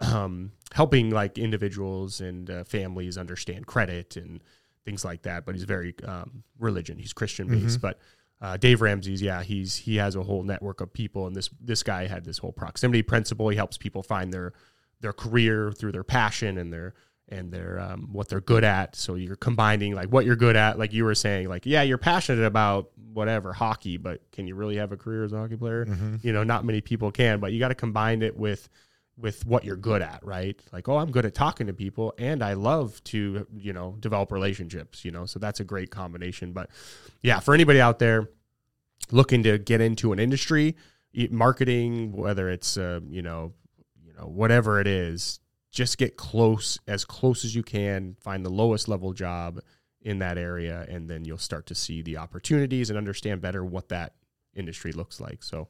[0.00, 4.42] um helping like individuals and uh, families understand credit and
[4.84, 8.00] things like that but he's very um religion he's christian based but
[8.40, 11.82] uh, Dave Ramsey's, yeah, he's he has a whole network of people, and this this
[11.82, 13.48] guy had this whole proximity principle.
[13.48, 14.52] He helps people find their
[15.00, 16.92] their career through their passion and their
[17.28, 18.96] and their um, what they're good at.
[18.96, 21.98] So you're combining like what you're good at, like you were saying, like yeah, you're
[21.98, 25.86] passionate about whatever hockey, but can you really have a career as a hockey player?
[26.22, 28.68] You know, not many people can, but you got to combine it with
[29.16, 30.60] with what you're good at, right?
[30.72, 34.32] Like, oh, I'm good at talking to people and I love to, you know, develop
[34.32, 35.24] relationships, you know.
[35.24, 36.52] So that's a great combination.
[36.52, 36.68] But
[37.22, 38.28] yeah, for anybody out there
[39.12, 40.76] looking to get into an industry,
[41.30, 43.52] marketing, whether it's uh, you know,
[44.04, 45.38] you know, whatever it is,
[45.74, 49.60] just get close as close as you can, find the lowest level job
[50.00, 53.88] in that area and then you'll start to see the opportunities and understand better what
[53.88, 54.14] that
[54.54, 55.42] industry looks like.
[55.42, 55.68] So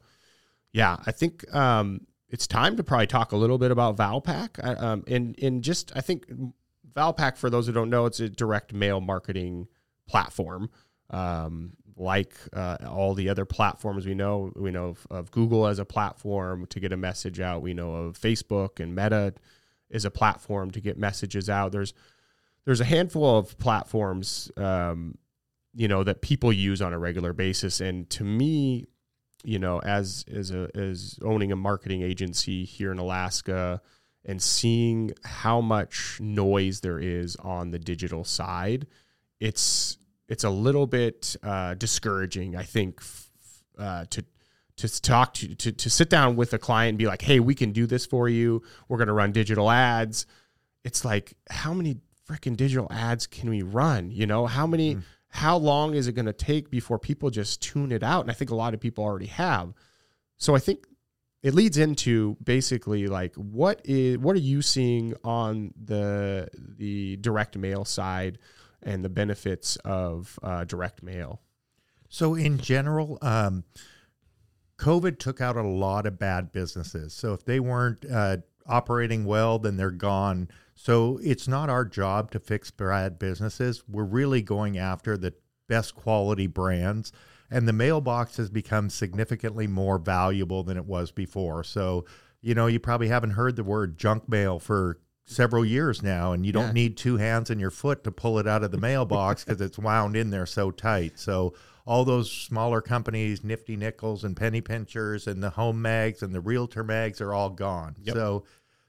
[0.72, 4.62] yeah, I think um, it's time to probably talk a little bit about Valpak.
[4.62, 6.26] I- Um, and and just I think
[6.94, 9.68] Valpak, for those who don't know, it's a direct mail marketing
[10.08, 10.68] platform.
[11.10, 15.78] Um, like uh, all the other platforms we know, we know of, of Google as
[15.78, 17.62] a platform to get a message out.
[17.62, 19.34] We know of Facebook and Meta
[19.94, 21.72] is a platform to get messages out.
[21.72, 21.94] There's
[22.66, 25.16] there's a handful of platforms, um,
[25.74, 28.86] you know, that people use on a regular basis, and to me,
[29.44, 33.80] you know, as as a as owning a marketing agency here in Alaska
[34.26, 38.86] and seeing how much noise there is on the digital side,
[39.38, 42.56] it's it's a little bit uh, discouraging.
[42.56, 43.30] I think f-
[43.78, 44.24] uh, to
[44.76, 47.54] to talk to, to to sit down with a client and be like, "Hey, we
[47.54, 48.62] can do this for you.
[48.88, 50.26] We're going to run digital ads."
[50.84, 51.96] It's like, how many
[52.28, 54.10] freaking digital ads can we run?
[54.10, 54.96] You know, how many?
[54.96, 55.02] Mm.
[55.28, 58.20] How long is it going to take before people just tune it out?
[58.20, 59.74] And I think a lot of people already have.
[60.36, 60.86] So I think
[61.42, 67.56] it leads into basically like what is what are you seeing on the the direct
[67.56, 68.38] mail side
[68.82, 71.42] and the benefits of uh, direct mail?
[72.08, 73.64] So in general, um,
[74.78, 77.12] COVID took out a lot of bad businesses.
[77.12, 80.48] So if they weren't uh, operating well, then they're gone.
[80.74, 83.84] So it's not our job to fix bad businesses.
[83.88, 85.34] We're really going after the
[85.68, 87.12] best quality brands.
[87.50, 91.62] And the mailbox has become significantly more valuable than it was before.
[91.62, 92.04] So,
[92.40, 96.44] you know, you probably haven't heard the word junk mail for several years now, and
[96.44, 99.44] you don't need two hands and your foot to pull it out of the mailbox
[99.44, 101.18] because it's wound in there so tight.
[101.18, 101.54] So,
[101.86, 106.40] all those smaller companies, Nifty Nickels and Penny Pinchers and the home mags and the
[106.40, 107.96] realtor mags are all gone.
[108.00, 108.14] Yep.
[108.14, 108.44] So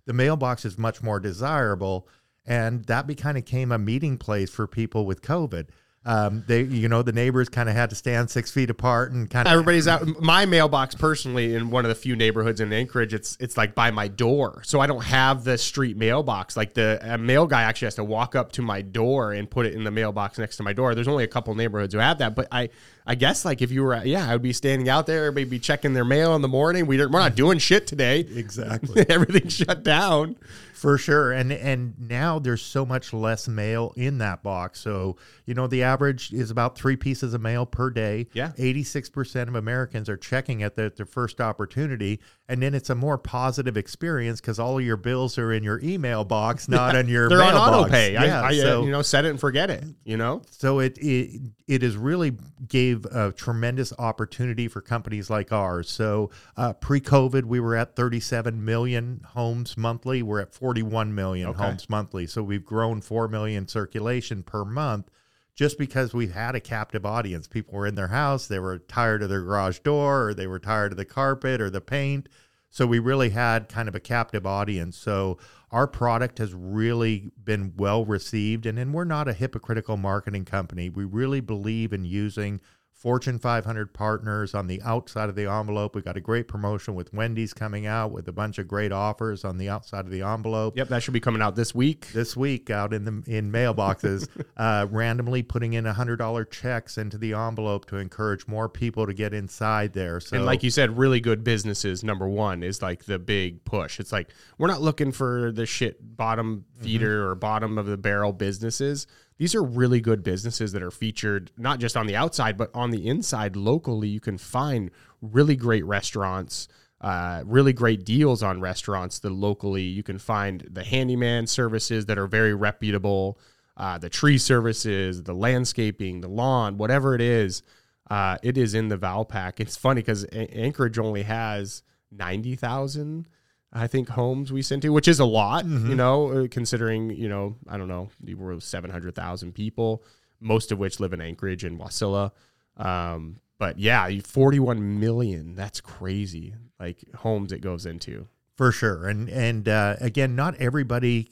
[0.05, 2.08] the mailbox is much more desirable.
[2.45, 5.69] And that be, kind of came a meeting place for people with COVID.
[6.07, 9.27] Um, they, you know, the neighbors kind of had to stand six feet apart and
[9.27, 10.21] kind of everybody's out.
[10.21, 13.89] My mailbox, personally, in one of the few neighborhoods in Anchorage, it's it's like by
[13.89, 16.55] my door, so I don't have the street mailbox.
[16.55, 19.73] Like the mail guy actually has to walk up to my door and put it
[19.73, 20.93] in the mailbox next to my door.
[20.93, 22.69] There's only a couple neighborhoods who have that, but I,
[23.07, 25.93] I guess like if you were, yeah, I would be standing out there, maybe checking
[25.93, 26.87] their mail in the morning.
[26.87, 27.35] We we're not mm-hmm.
[27.35, 28.19] doing shit today.
[28.19, 30.37] Exactly, everything's shut down
[30.85, 31.31] for sure.
[31.31, 34.79] And and now there's so much less mail in that box.
[34.79, 38.27] So you know the average is about three pieces of mail per day.
[38.33, 42.73] Yeah, eighty six percent of Americans are checking it at their first opportunity, and then
[42.73, 46.67] it's a more positive experience because all of your bills are in your email box,
[46.69, 47.29] not yeah, in your.
[47.29, 48.13] They're on auto pay.
[48.13, 49.83] Yeah, I, I so, you know set it and forget it.
[50.03, 52.33] You know, so it it it has really
[52.67, 55.89] gave a tremendous opportunity for companies like ours.
[55.89, 60.23] So uh, pre COVID, we were at thirty seven million homes monthly.
[60.23, 61.63] We're at forty one million okay.
[61.63, 62.27] homes monthly.
[62.27, 65.10] So we've grown four million circulation per month
[65.55, 67.47] just because we've had a captive audience.
[67.47, 70.60] People were in their house, they were tired of their garage door, or they were
[70.60, 72.27] tired of the carpet or the paint.
[72.69, 74.97] So we really had kind of a captive audience.
[74.97, 75.38] So
[75.71, 78.65] our product has really been well received.
[78.65, 80.89] And then we're not a hypocritical marketing company.
[80.89, 82.60] We really believe in using
[83.05, 85.93] Fortune 500 partners on the outside of the envelope.
[85.93, 89.45] We got a great promotion with Wendy's coming out with a bunch of great offers
[89.45, 90.75] on the outside of the envelope.
[90.75, 92.07] Yep, that should be coming out this week.
[92.13, 97.19] This week, out in the in mailboxes, uh, randomly putting in hundred dollar checks into
[97.19, 100.19] the envelope to encourage more people to get inside there.
[100.19, 102.03] So, and like you said, really good businesses.
[102.03, 103.99] Number one is like the big push.
[103.99, 107.29] It's like we're not looking for the shit bottom feeder mm-hmm.
[107.29, 109.05] or bottom of the barrel businesses
[109.37, 112.91] these are really good businesses that are featured not just on the outside but on
[112.91, 114.07] the inside locally.
[114.07, 116.67] You can find really great restaurants
[117.01, 122.17] uh, really great deals on restaurants that locally you can find the handyman services that
[122.17, 123.37] are very reputable
[123.77, 127.61] uh, the tree services the landscaping the lawn whatever it is
[128.09, 133.27] uh, it is in the valpak it's funny because anchorage only has 90000
[133.75, 135.89] I think homes we sent to, which is a lot, mm-hmm.
[135.89, 140.01] you know, uh, considering, you know, I don't know, we were 700,000 people,
[140.39, 142.31] most of which live in Anchorage and Wasilla.
[142.77, 146.55] Um, but yeah, 41 million, that's crazy.
[146.79, 148.27] Like homes it goes into.
[148.55, 149.09] For sure.
[149.09, 151.29] And, and, uh, again, not everybody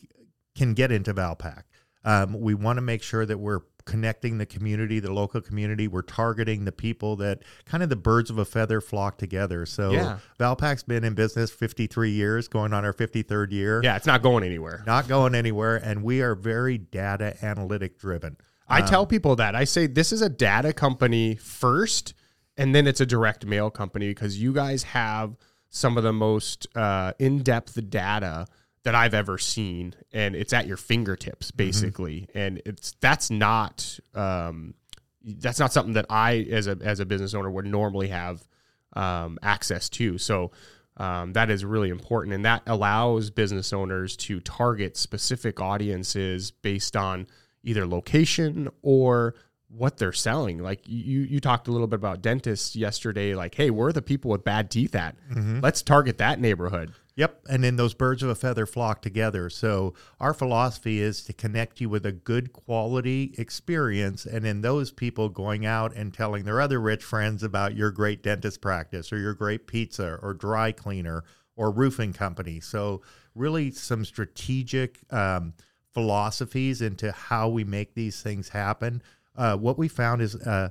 [0.53, 1.63] can get into Valpak.
[2.03, 5.87] Um, we want to make sure that we're connecting the community, the local community.
[5.87, 9.65] We're targeting the people that kind of the birds of a feather flock together.
[9.65, 10.19] So yeah.
[10.39, 13.81] Valpak's been in business 53 years, going on our 53rd year.
[13.83, 14.83] Yeah, it's not going anywhere.
[14.85, 15.77] Not going anywhere.
[15.77, 18.37] And we are very data analytic driven.
[18.67, 19.55] I um, tell people that.
[19.55, 22.13] I say this is a data company first,
[22.57, 25.35] and then it's a direct mail company because you guys have
[25.69, 28.45] some of the most uh, in depth data
[28.83, 31.57] that I've ever seen, and it's at your fingertips mm-hmm.
[31.57, 32.21] basically.
[32.21, 32.37] Mm-hmm.
[32.37, 34.75] And it's that's not um,
[35.23, 38.47] that's not something that I as a as a business owner would normally have
[38.93, 40.17] um, access to.
[40.17, 40.51] So
[40.97, 46.95] um, that is really important, and that allows business owners to target specific audiences based
[46.95, 47.27] on
[47.63, 49.35] either location or
[49.69, 50.59] what they're selling.
[50.59, 53.33] Like you, you talked a little bit about dentists yesterday.
[53.33, 55.15] Like, hey, where are the people with bad teeth at?
[55.31, 55.61] Mm-hmm.
[55.61, 56.93] Let's target that neighborhood.
[57.15, 57.45] Yep.
[57.47, 59.49] And then those birds of a feather flock together.
[59.49, 64.25] So our philosophy is to connect you with a good quality experience.
[64.25, 68.23] And then those people going out and telling their other rich friends about your great
[68.23, 71.23] dentist practice or your great pizza or dry cleaner
[71.55, 72.59] or roofing company.
[72.59, 73.03] So
[73.35, 75.53] really some strategic um,
[75.93, 79.03] philosophies into how we make these things happen.
[79.35, 80.69] Uh, what we found is uh,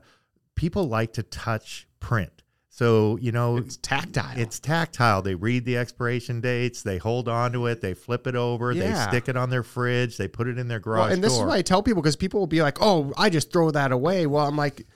[0.56, 2.41] people like to touch print.
[2.74, 4.32] So, you know, It's tactile.
[4.38, 5.20] it's tactile.
[5.20, 8.94] They read the expiration dates, they hold on to it, they flip it over, they
[8.94, 11.44] stick it on their fridge, they put it in their garage well, and this door.
[11.44, 13.92] is why I tell people because people will be like, "Oh, I just throw that
[13.92, 14.86] away." Well, I'm like,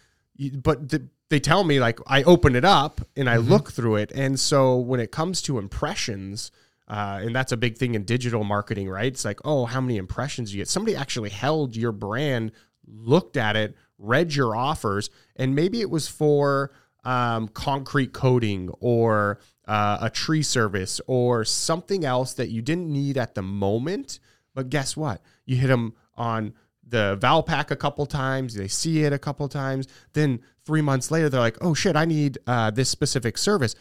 [0.54, 4.10] but the, they tell me like I open it up and I look through it,
[4.14, 6.50] and so when it comes to impressions.
[6.88, 9.06] Uh, and that's a big thing in digital marketing, right?
[9.12, 10.68] It's like, oh, how many impressions do you get?
[10.68, 12.52] Somebody actually held your brand,
[12.86, 16.70] looked at it, read your offers, and maybe it was for
[17.06, 23.16] um, concrete coating or uh, a tree service or something else that you didn't need
[23.16, 24.18] at the moment.
[24.54, 25.22] But guess what?
[25.46, 26.52] You hit them on
[26.88, 29.88] the Valpak a couple times, they see it a couple times.
[30.12, 33.74] Then three months later, they're like, oh shit, I need uh, this specific service.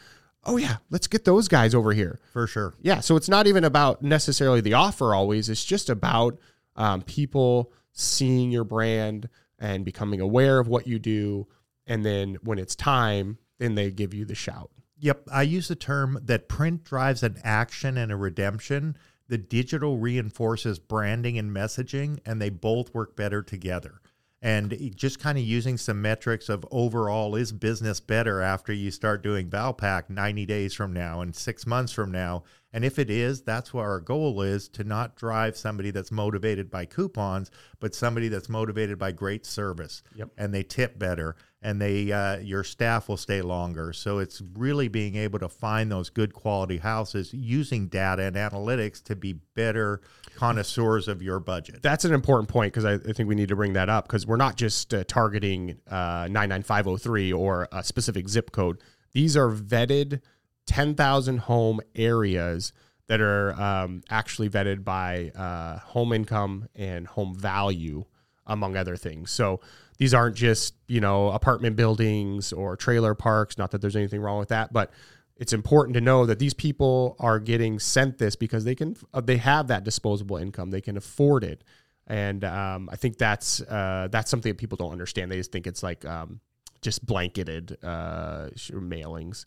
[0.43, 2.19] Oh yeah, let's get those guys over here.
[2.31, 2.75] for sure.
[2.81, 5.49] Yeah, so it's not even about necessarily the offer always.
[5.49, 6.39] It's just about
[6.75, 11.47] um, people seeing your brand and becoming aware of what you do.
[11.87, 14.71] And then when it's time, then they give you the shout.
[14.99, 18.97] Yep, I use the term that print drives an action and a redemption.
[19.27, 24.01] The digital reinforces branding and messaging, and they both work better together.
[24.41, 29.23] And just kind of using some metrics of overall, is business better after you start
[29.23, 32.43] doing Valpak 90 days from now and six months from now?
[32.71, 36.69] And if it is, that's what our goal is to not drive somebody that's motivated
[36.69, 40.03] by coupons, but somebody that's motivated by great service.
[40.15, 40.29] Yep.
[40.37, 43.91] And they tip better and they uh, your staff will stay longer.
[43.91, 49.01] So it's really being able to find those good quality houses using data and analytics
[49.05, 49.99] to be better
[50.35, 51.81] connoisseurs of your budget.
[51.81, 54.27] That's an important point because I, I think we need to bring that up because
[54.27, 58.77] we're not just uh, targeting uh, 99503 or a specific zip code.
[59.13, 60.21] These are vetted
[60.67, 62.73] 10,000 home areas
[63.07, 68.05] that are um, actually vetted by uh, home income and home value,
[68.45, 69.31] among other things.
[69.31, 69.61] So
[69.97, 73.57] these aren't just, you know, apartment buildings or trailer parks.
[73.57, 74.91] Not that there's anything wrong with that, but
[75.37, 79.21] it's important to know that these people are getting sent this because they can uh,
[79.21, 80.71] they have that disposable income.
[80.71, 81.63] They can afford it.
[82.07, 85.31] And um, i think that's uh, that's something that people don't understand.
[85.31, 86.39] They just think it's like um,
[86.81, 89.45] just blanketed uh, mailings.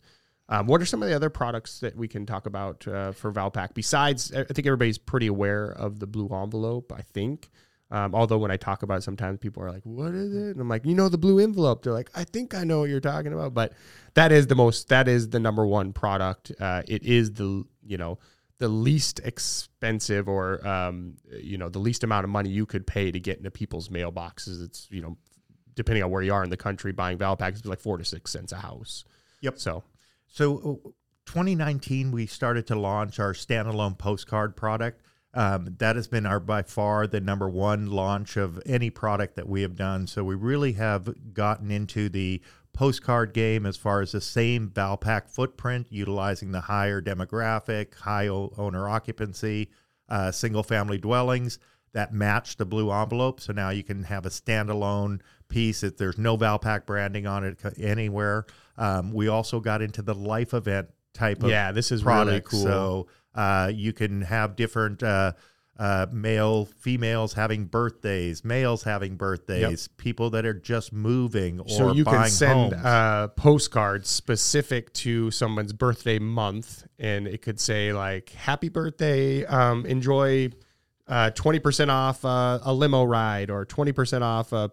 [0.49, 3.31] Um, what are some of the other products that we can talk about uh, for
[3.31, 7.49] valpak besides i think everybody's pretty aware of the blue envelope i think
[7.91, 10.61] um, although when I talk about it, sometimes people are like, "What is it?" And
[10.61, 12.99] I'm like, "You know, the blue envelope." They're like, "I think I know what you're
[12.99, 13.73] talking about," but
[14.13, 14.89] that is the most.
[14.89, 16.51] That is the number one product.
[16.59, 18.19] Uh, it is the you know
[18.59, 23.11] the least expensive or um, you know the least amount of money you could pay
[23.11, 24.63] to get into people's mailboxes.
[24.63, 25.17] It's you know
[25.75, 28.31] depending on where you are in the country, buying Valpak is like four to six
[28.31, 29.05] cents a house.
[29.41, 29.57] Yep.
[29.57, 29.83] So
[30.27, 30.89] So, uh,
[31.25, 35.01] 2019, we started to launch our standalone postcard product.
[35.33, 39.47] Um, that has been our by far the number one launch of any product that
[39.47, 40.07] we have done.
[40.07, 42.41] So, we really have gotten into the
[42.73, 48.87] postcard game as far as the same Valpak footprint, utilizing the higher demographic, high owner
[48.89, 49.69] occupancy,
[50.07, 51.59] uh, single family dwellings
[51.93, 53.39] that match the blue envelope.
[53.39, 55.83] So now you can have a standalone piece.
[55.83, 58.45] If there's no Valpak branding on it anywhere.
[58.77, 62.63] Um, we also got into the life event type of yeah, this is really cool.
[62.63, 63.07] So
[63.39, 65.31] uh, you can have different uh,
[65.77, 71.93] uh, male, females having birthdays, males having birthdays, people that are just moving or so
[71.93, 78.29] you can send uh, postcards specific to someone's birthday month and it could say like
[78.31, 80.49] happy birthday um, enjoy
[81.07, 84.69] uh, 20% off uh, a limo ride or 20% off a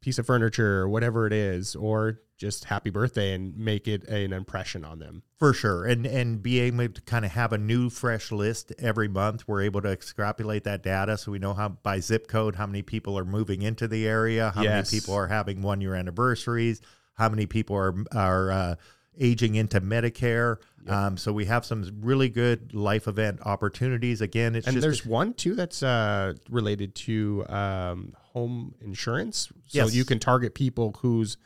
[0.00, 4.32] piece of furniture or whatever it is or just happy birthday and make it an
[4.32, 7.90] impression on them For sure, and and be able to kind of have a new,
[7.90, 9.46] fresh list every month.
[9.46, 12.82] We're able to extrapolate that data, so we know how by zip code how many
[12.82, 14.90] people are moving into the area, how Yes.
[14.92, 16.80] many people are having one year anniversaries,
[17.14, 18.74] how many people are are uh,
[19.20, 20.56] aging into Medicare.
[20.86, 24.20] Um, so we have some really good life event opportunities.
[24.22, 29.48] Again, it's and just there's one too that's uh, related to um, home insurance.
[29.66, 29.94] So Yes.
[29.94, 31.36] you can target people whose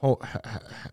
[0.00, 0.20] ho-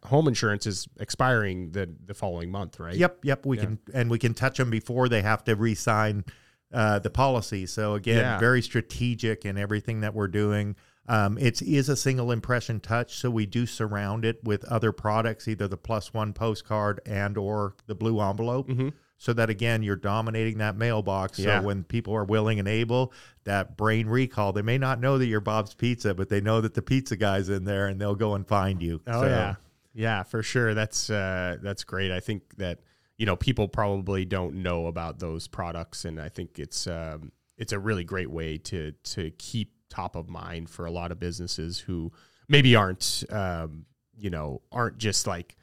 [0.03, 2.95] home insurance is expiring the the following month, right?
[2.95, 3.45] Yep, yep.
[3.45, 3.63] We Yeah.
[3.63, 6.25] can and we can touch them before they have to re-sign
[6.73, 7.65] uh, the policy.
[7.65, 8.39] So again, Yeah.
[8.39, 10.75] very strategic in everything that we're doing.
[11.07, 15.47] Um, it is a single impression touch, so we do surround it with other products,
[15.47, 18.67] either the plus one postcard and or the blue envelope.
[18.67, 18.91] Mhm.
[19.17, 21.39] So that again, you're dominating that mailbox.
[21.39, 21.59] Yeah.
[21.59, 23.13] So when people are willing and able,
[23.45, 26.75] that brain recall, they may not know that you're Bob's Pizza, but they know that
[26.75, 29.01] the pizza guy's in there, and they'll go and find you.
[29.07, 29.55] Oh So- yeah,
[29.93, 30.73] yeah, for sure.
[30.75, 32.11] That's uh, that's great.
[32.11, 32.79] I think that
[33.17, 37.71] you know people probably don't know about those products, and I think it's um, it's
[37.73, 41.79] a really great way to to keep top of mind for a lot of businesses
[41.79, 42.11] who
[42.47, 45.55] maybe aren't um, you know aren't just like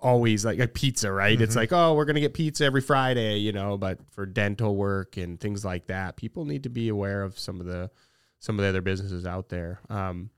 [0.00, 1.34] always like a pizza, right?
[1.34, 1.44] Mm-hmm.
[1.44, 3.76] It's like, oh, we're gonna get pizza every Friday, you know.
[3.76, 7.60] But for dental work and things like that, people need to be aware of some
[7.60, 7.90] of the
[8.38, 9.80] some of the other businesses out there.
[9.88, 10.30] Um,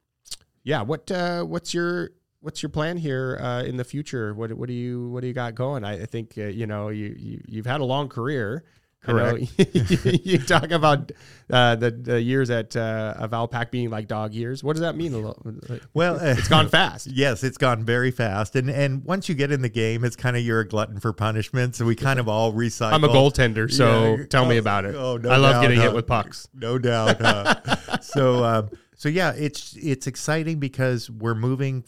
[0.64, 2.10] yeah, what uh, what's your
[2.40, 4.34] what's your plan here uh, in the future?
[4.34, 5.84] What what do you what do you got going?
[5.84, 8.64] I, I think uh, you know you, you you've had a long career.
[9.02, 9.50] Correct.
[10.24, 11.10] you talk about
[11.50, 14.62] uh, the, the years at uh, of Valpak being like dog years.
[14.62, 15.12] What does that mean?
[15.92, 17.06] Well, it's gone fast.
[17.10, 18.54] yes, it's gone very fast.
[18.54, 21.12] And and once you get in the game, it's kind of you're a glutton for
[21.12, 21.74] punishment.
[21.74, 22.92] So we kind of all recycle.
[22.92, 24.26] I'm a goaltender, so yeah.
[24.26, 24.94] tell oh, me about it.
[24.94, 26.48] Oh, no I love getting hit with pucks.
[26.54, 28.02] No doubt.
[28.04, 31.84] so um, so yeah, it's it's exciting because we're moving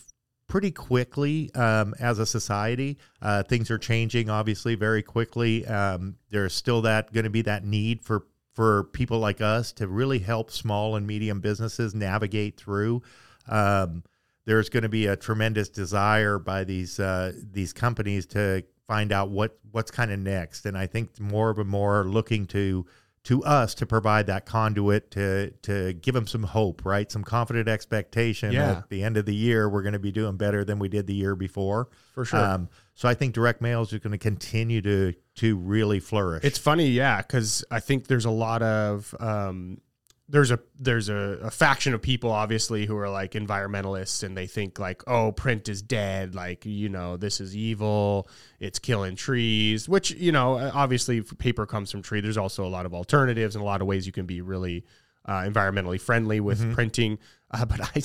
[0.55, 2.97] pretty quickly um, as a society.
[3.21, 5.67] Uh, things are changing, obviously, very quickly.
[5.67, 9.89] Um, there's still that going to be that need for for people like us to
[9.89, 13.03] really help small and medium businesses navigate through.
[13.49, 14.05] Um,
[14.47, 19.31] there's going to be a tremendous desire by these uh, these companies to find out
[19.31, 22.87] what what's kind of next, and I think more and more looking to
[23.25, 27.11] to us to provide that conduit to to give them some hope, right?
[27.11, 28.73] Some confident expectation yeah.
[28.73, 31.07] at the end of the year we're going to be doing better than we did
[31.07, 31.89] the year before.
[32.15, 32.41] For sure.
[32.41, 36.45] Um, so I think direct mail is going to continue to to really flourish.
[36.45, 39.81] It's funny, yeah, because I think there's a lot of um,
[40.29, 44.47] there's a there's a, a, faction of people obviously who are like environmentalists and they
[44.47, 46.35] think like oh print is dead.
[46.35, 48.29] Like you know this is evil.
[48.59, 52.87] It's killing trees which you know obviously paper comes from tree there's also a lot
[52.87, 54.85] of alternatives and a lot of ways you can be really
[55.27, 56.75] uh, environmentally friendly with mm-hmm.
[56.75, 57.19] printing.
[57.51, 58.03] Uh, but i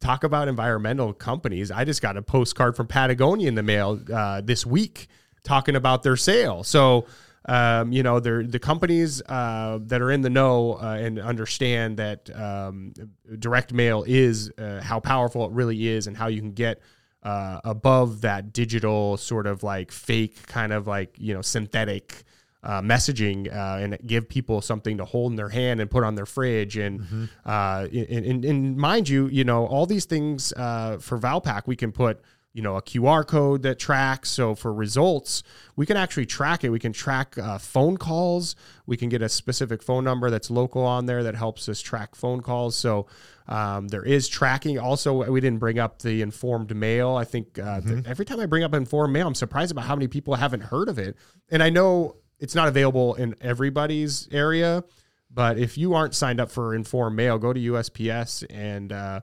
[0.00, 1.70] talk about environmental companies.
[1.70, 5.06] I just got a postcard from patagonia in the mail uh, this week
[5.44, 6.64] talking about their sale.
[6.64, 7.06] So
[7.46, 11.96] um, you know, they're the companies uh, that are in the know uh, and understand
[11.96, 12.92] that um,
[13.38, 16.80] direct mail is uh, how powerful it really is and how you can get
[17.22, 22.24] uh, above that digital sort of like fake kind of like you know synthetic.
[22.64, 26.14] Uh, messaging uh, and give people something to hold in their hand and put on
[26.14, 27.24] their fridge and mm-hmm.
[27.44, 32.22] and, and, and, mind you you know all these things for Valpak we can put
[32.52, 34.30] you know a QR code that tracks.
[34.30, 35.42] So for results,
[35.76, 36.70] we can actually track it.
[36.70, 38.54] We can track uh, phone calls.
[38.86, 42.14] We can get a specific phone number that's local on there that helps us track
[42.14, 42.76] phone calls.
[42.76, 43.06] So
[43.48, 44.78] um, there is tracking.
[44.78, 47.16] Also, we didn't bring up the informed mail.
[47.16, 48.00] I think uh, mm-hmm.
[48.06, 50.88] every time I bring up informed mail, I'm surprised about how many people haven't heard
[50.88, 51.16] of it.
[51.50, 54.84] And I know it's not available in everybody's area,
[55.30, 59.20] but if you aren't signed up for informed mail, go to USPS and uh,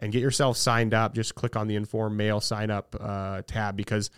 [0.00, 1.14] and get yourself signed up.
[1.14, 4.10] Just click on the inform mail sign up uh, tab because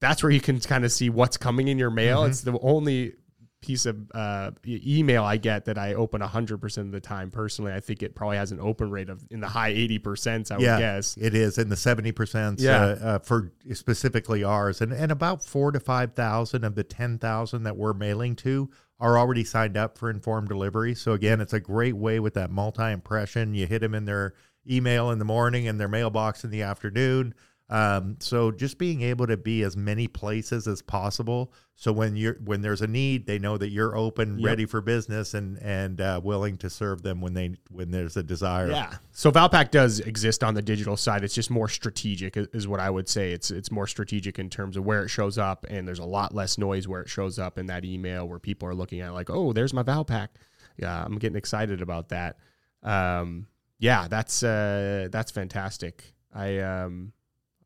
[0.00, 2.20] that's where you can kind of see what's coming in your mail.
[2.20, 2.30] Mm-hmm.
[2.30, 3.14] It's the only
[3.60, 7.72] piece of uh, email I get that I open 100% of the time personally.
[7.72, 10.74] I think it probably has an open rate of in the high 80%, I yeah,
[10.74, 11.16] would guess.
[11.18, 12.80] It is in the 70% yeah.
[12.80, 14.80] Uh, uh, for specifically ours.
[14.80, 19.44] And, and about four to 5,000 of the 10,000 that we're mailing to are already
[19.44, 20.94] signed up for informed delivery.
[20.94, 23.54] So again, it's a great way with that multi impression.
[23.54, 24.34] You hit them in their
[24.68, 27.34] email in the morning and their mailbox in the afternoon.
[27.70, 31.52] Um, so just being able to be as many places as possible.
[31.76, 34.46] So when you're when there's a need, they know that you're open, yep.
[34.46, 38.24] ready for business, and and uh, willing to serve them when they when there's a
[38.24, 38.70] desire.
[38.70, 38.96] Yeah.
[39.12, 41.22] So Valpak does exist on the digital side.
[41.22, 43.30] It's just more strategic, is what I would say.
[43.30, 46.34] It's it's more strategic in terms of where it shows up, and there's a lot
[46.34, 49.30] less noise where it shows up in that email where people are looking at like,
[49.30, 50.28] oh, there's my Valpak.
[50.76, 52.36] Yeah, I'm getting excited about that.
[52.82, 53.46] Um,
[53.80, 56.12] yeah, that's uh, that's fantastic.
[56.32, 57.12] I um,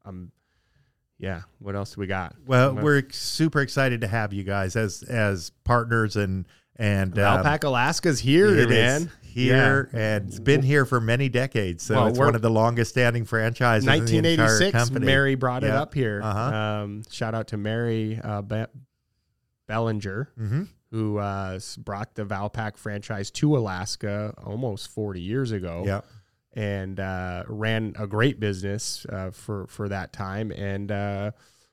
[0.04, 0.30] I'm
[1.18, 1.42] yeah.
[1.58, 2.36] What else do we got?
[2.46, 6.46] Well, we're super excited to have you guys as as partners and
[6.76, 9.10] and um, Valpak Alaska's here, it man.
[9.22, 10.00] here yeah.
[10.00, 11.84] and it's been here for many decades.
[11.84, 13.86] So well, it's one of the longest standing franchises.
[13.86, 16.20] 1986, Mary brought it up here.
[16.22, 16.56] Uh-huh.
[16.56, 18.66] Um, shout out to Mary uh, Be-
[19.66, 20.30] Bellinger.
[20.38, 20.62] Mm-hmm
[20.94, 25.82] who uh, brought the Valpak franchise to Alaska almost 40 years ago.
[25.84, 26.02] Yeah.
[26.52, 31.32] And uh, ran a great business uh, for for that time, and uh,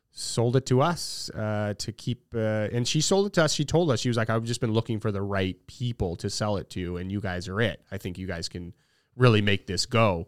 [0.09, 2.33] sold it to us uh, to keep.
[2.33, 3.53] Uh, and she sold it to us.
[3.53, 6.31] She told us she was like, "I've just been looking for the right people to
[6.31, 7.79] sell it to, and you guys are it.
[7.91, 8.73] I think you guys can
[9.15, 10.27] really make this go."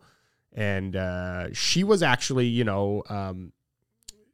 [0.51, 0.95] And
[1.57, 3.53] she was actually, you know, um,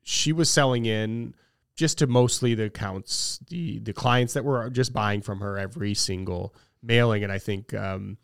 [0.04, 1.34] she was selling in
[1.80, 5.94] just to mostly the accounts, the the clients that were just buying from her every
[5.94, 6.54] single
[6.84, 7.24] mailing.
[7.24, 8.18] And I think um,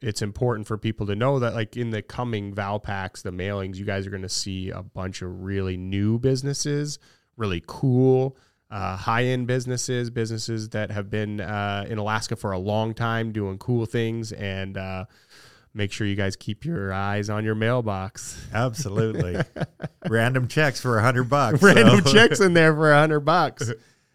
[0.00, 3.84] it's important for people to know that, like in the coming Valpaks, the mailings, you
[3.84, 7.00] guys are going to see a bunch of really new businesses,
[7.36, 8.36] really cool
[8.74, 13.30] uh, high end businesses, businesses that have been uh, in Alaska for a long time
[13.30, 14.32] doing cool things.
[14.32, 15.04] And uh,
[15.74, 18.40] make sure you guys keep your eyes on your mailbox.
[18.52, 19.36] Absolutely.
[20.08, 21.60] Random checks for a hundred bucks.
[21.60, 22.12] Random so.
[22.14, 23.70] checks in there for a hundred bucks.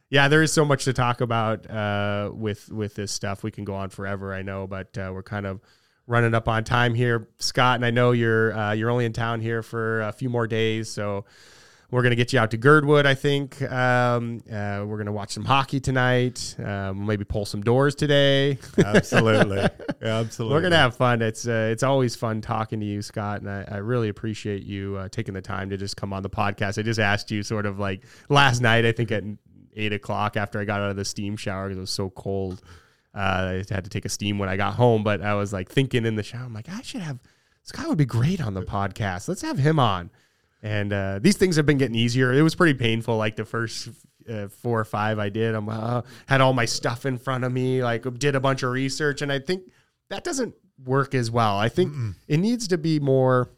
[0.09, 3.43] Yeah, there is so much to talk about uh, with with this stuff.
[3.43, 5.61] We can go on forever, I know, but uh, we're kind of
[6.07, 7.75] running up on time here, Scott.
[7.75, 10.89] And I know you're uh, you're only in town here for a few more days,
[10.89, 11.25] so
[11.91, 13.05] we're gonna get you out to Girdwood.
[13.05, 16.55] I think um, uh, we're gonna watch some hockey tonight.
[16.63, 18.57] Um, maybe pull some doors today.
[18.77, 19.67] Absolutely.
[20.01, 20.55] Absolutely.
[20.55, 21.21] We're gonna have fun.
[21.21, 24.97] It's uh, it's always fun talking to you, Scott, and I, I really appreciate you
[24.97, 26.77] uh, taking the time to just come on the podcast.
[26.77, 28.85] I just asked you sort of like last night.
[28.85, 29.23] I think at
[29.75, 32.61] eight o'clock after I got out of the steam shower because it was so cold.
[33.15, 33.17] Uh,
[33.69, 36.05] I had to take a steam when I got home, but I was like thinking
[36.05, 37.19] in the shower, I'm like, I should have
[37.63, 39.27] Scott would be great on the podcast.
[39.27, 40.09] Let's have him on.
[40.61, 42.33] And uh, these things have been getting easier.
[42.33, 43.89] It was pretty painful, like the first
[44.29, 45.55] uh, four or five I did.
[45.55, 48.71] I'm uh, had all my stuff in front of me, like did a bunch of
[48.71, 49.63] research, and I think
[50.09, 51.57] that doesn't work as well.
[51.57, 52.15] I think Mm-mm.
[52.27, 53.49] it needs to be more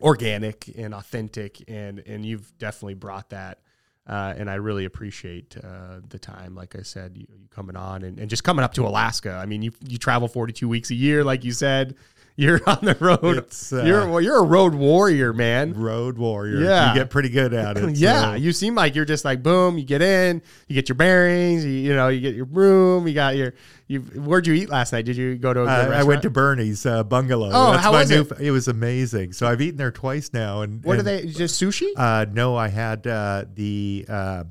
[0.00, 3.58] organic and authentic, and and you've definitely brought that.
[4.04, 6.56] Uh, and I really appreciate uh, the time.
[6.56, 9.32] Like I said, you, you coming on and, and just coming up to Alaska.
[9.40, 11.94] I mean, you you travel 42 weeks a year, like you said.
[12.34, 13.46] You're on the road.
[13.72, 15.74] Uh, you're well, you're a road warrior, man.
[15.74, 16.60] road warrior.
[16.60, 16.92] Yeah.
[16.94, 17.90] You get pretty good at it.
[17.96, 19.76] yeah, so- you seem like you're just like boom.
[19.76, 21.64] You get in, you get your bearings.
[21.64, 23.06] You, you know, you get your room.
[23.06, 23.52] You got your.
[23.86, 25.04] You where'd you eat last night?
[25.04, 27.50] Did you go to Uh, I went to Bernie's uh, bungalow.
[27.52, 28.32] Oh, how my was new, it?
[28.40, 29.34] It was amazing.
[29.34, 30.62] So I've eaten there twice now.
[30.62, 31.26] And What are they?
[31.26, 31.90] Just sushi?
[31.96, 34.44] Uh, no, I had uh, the uh,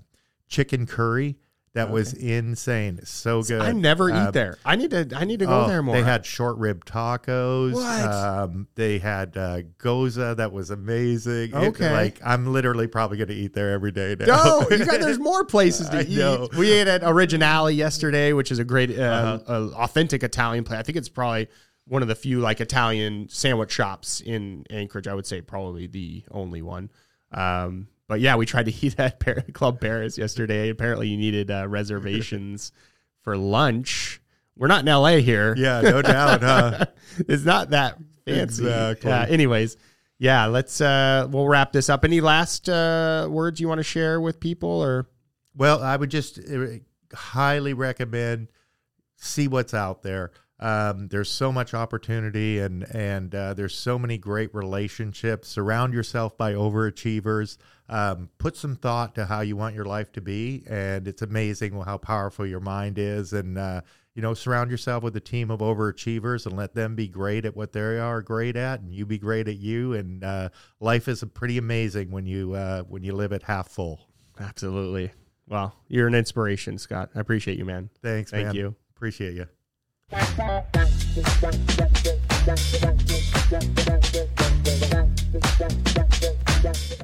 [0.48, 1.38] chicken curry.
[1.74, 2.99] That was insane.
[3.05, 3.61] So good.
[3.61, 4.57] I never Uh, eat there.
[4.65, 5.07] I need to.
[5.15, 5.95] I need to go oh, there more.
[5.95, 7.72] They had short rib tacos.
[7.74, 8.03] What?
[8.13, 11.51] Um, they had uh, gyoza that was amazing.
[11.53, 11.93] It- Okay.
[11.93, 14.26] like I'm literally probably going to eat there every day now.
[14.26, 16.17] No, you got, there's more places to eat.
[16.17, 16.49] know.
[16.57, 19.39] We ate at Originale yesterday, which is a great, uh, Uh-huh.
[19.47, 20.78] uh, authentic Italian place.
[20.80, 21.47] I think it's probably
[21.88, 25.07] one of the few like Italian sandwich shops in Anchorage.
[25.07, 26.89] I would say probably the only one.
[27.32, 30.68] Um, but yeah, we tried to eat at Par- Club Paris yesterday.
[30.68, 32.74] Apparently, you needed uh, reservations
[33.22, 34.22] for lunch.
[34.57, 35.55] We're not in LA here.
[35.57, 36.41] yeah, no doubt.
[36.41, 36.86] Huh?
[37.20, 38.66] it's not that fancy.
[38.66, 39.09] Exactly.
[39.09, 39.78] Uh, anyways,
[40.20, 42.03] yeah, let's uh we'll wrap this up.
[42.03, 45.07] Any last uh words you want to share with people or
[45.55, 46.66] Well, I would just uh,
[47.14, 48.49] highly recommend
[49.16, 50.32] see what's out there.
[50.62, 55.47] Um, there's so much opportunity, and and uh, there's so many great relationships.
[55.47, 57.57] Surround yourself by overachievers
[57.92, 60.64] um, put some thought to how you want your life to be.
[60.68, 63.34] And it's amazing how powerful your mind is.
[63.34, 63.82] And, uh,
[64.16, 67.56] you know, surround yourself with a team of overachievers and let them be great at
[67.56, 69.94] what they are great at, and you be great at you.
[69.94, 74.00] And uh, life is pretty amazing when you uh, when you live it half full.
[74.39, 75.12] Absolutely.
[75.48, 77.10] Well, you're an inspiration, Scott.
[77.14, 77.89] I appreciate you, man.
[78.02, 78.32] Thanks.
[78.32, 78.56] Thank man.
[78.56, 78.76] you.
[78.96, 79.48] Appreciate you.
[86.64, 86.98] You.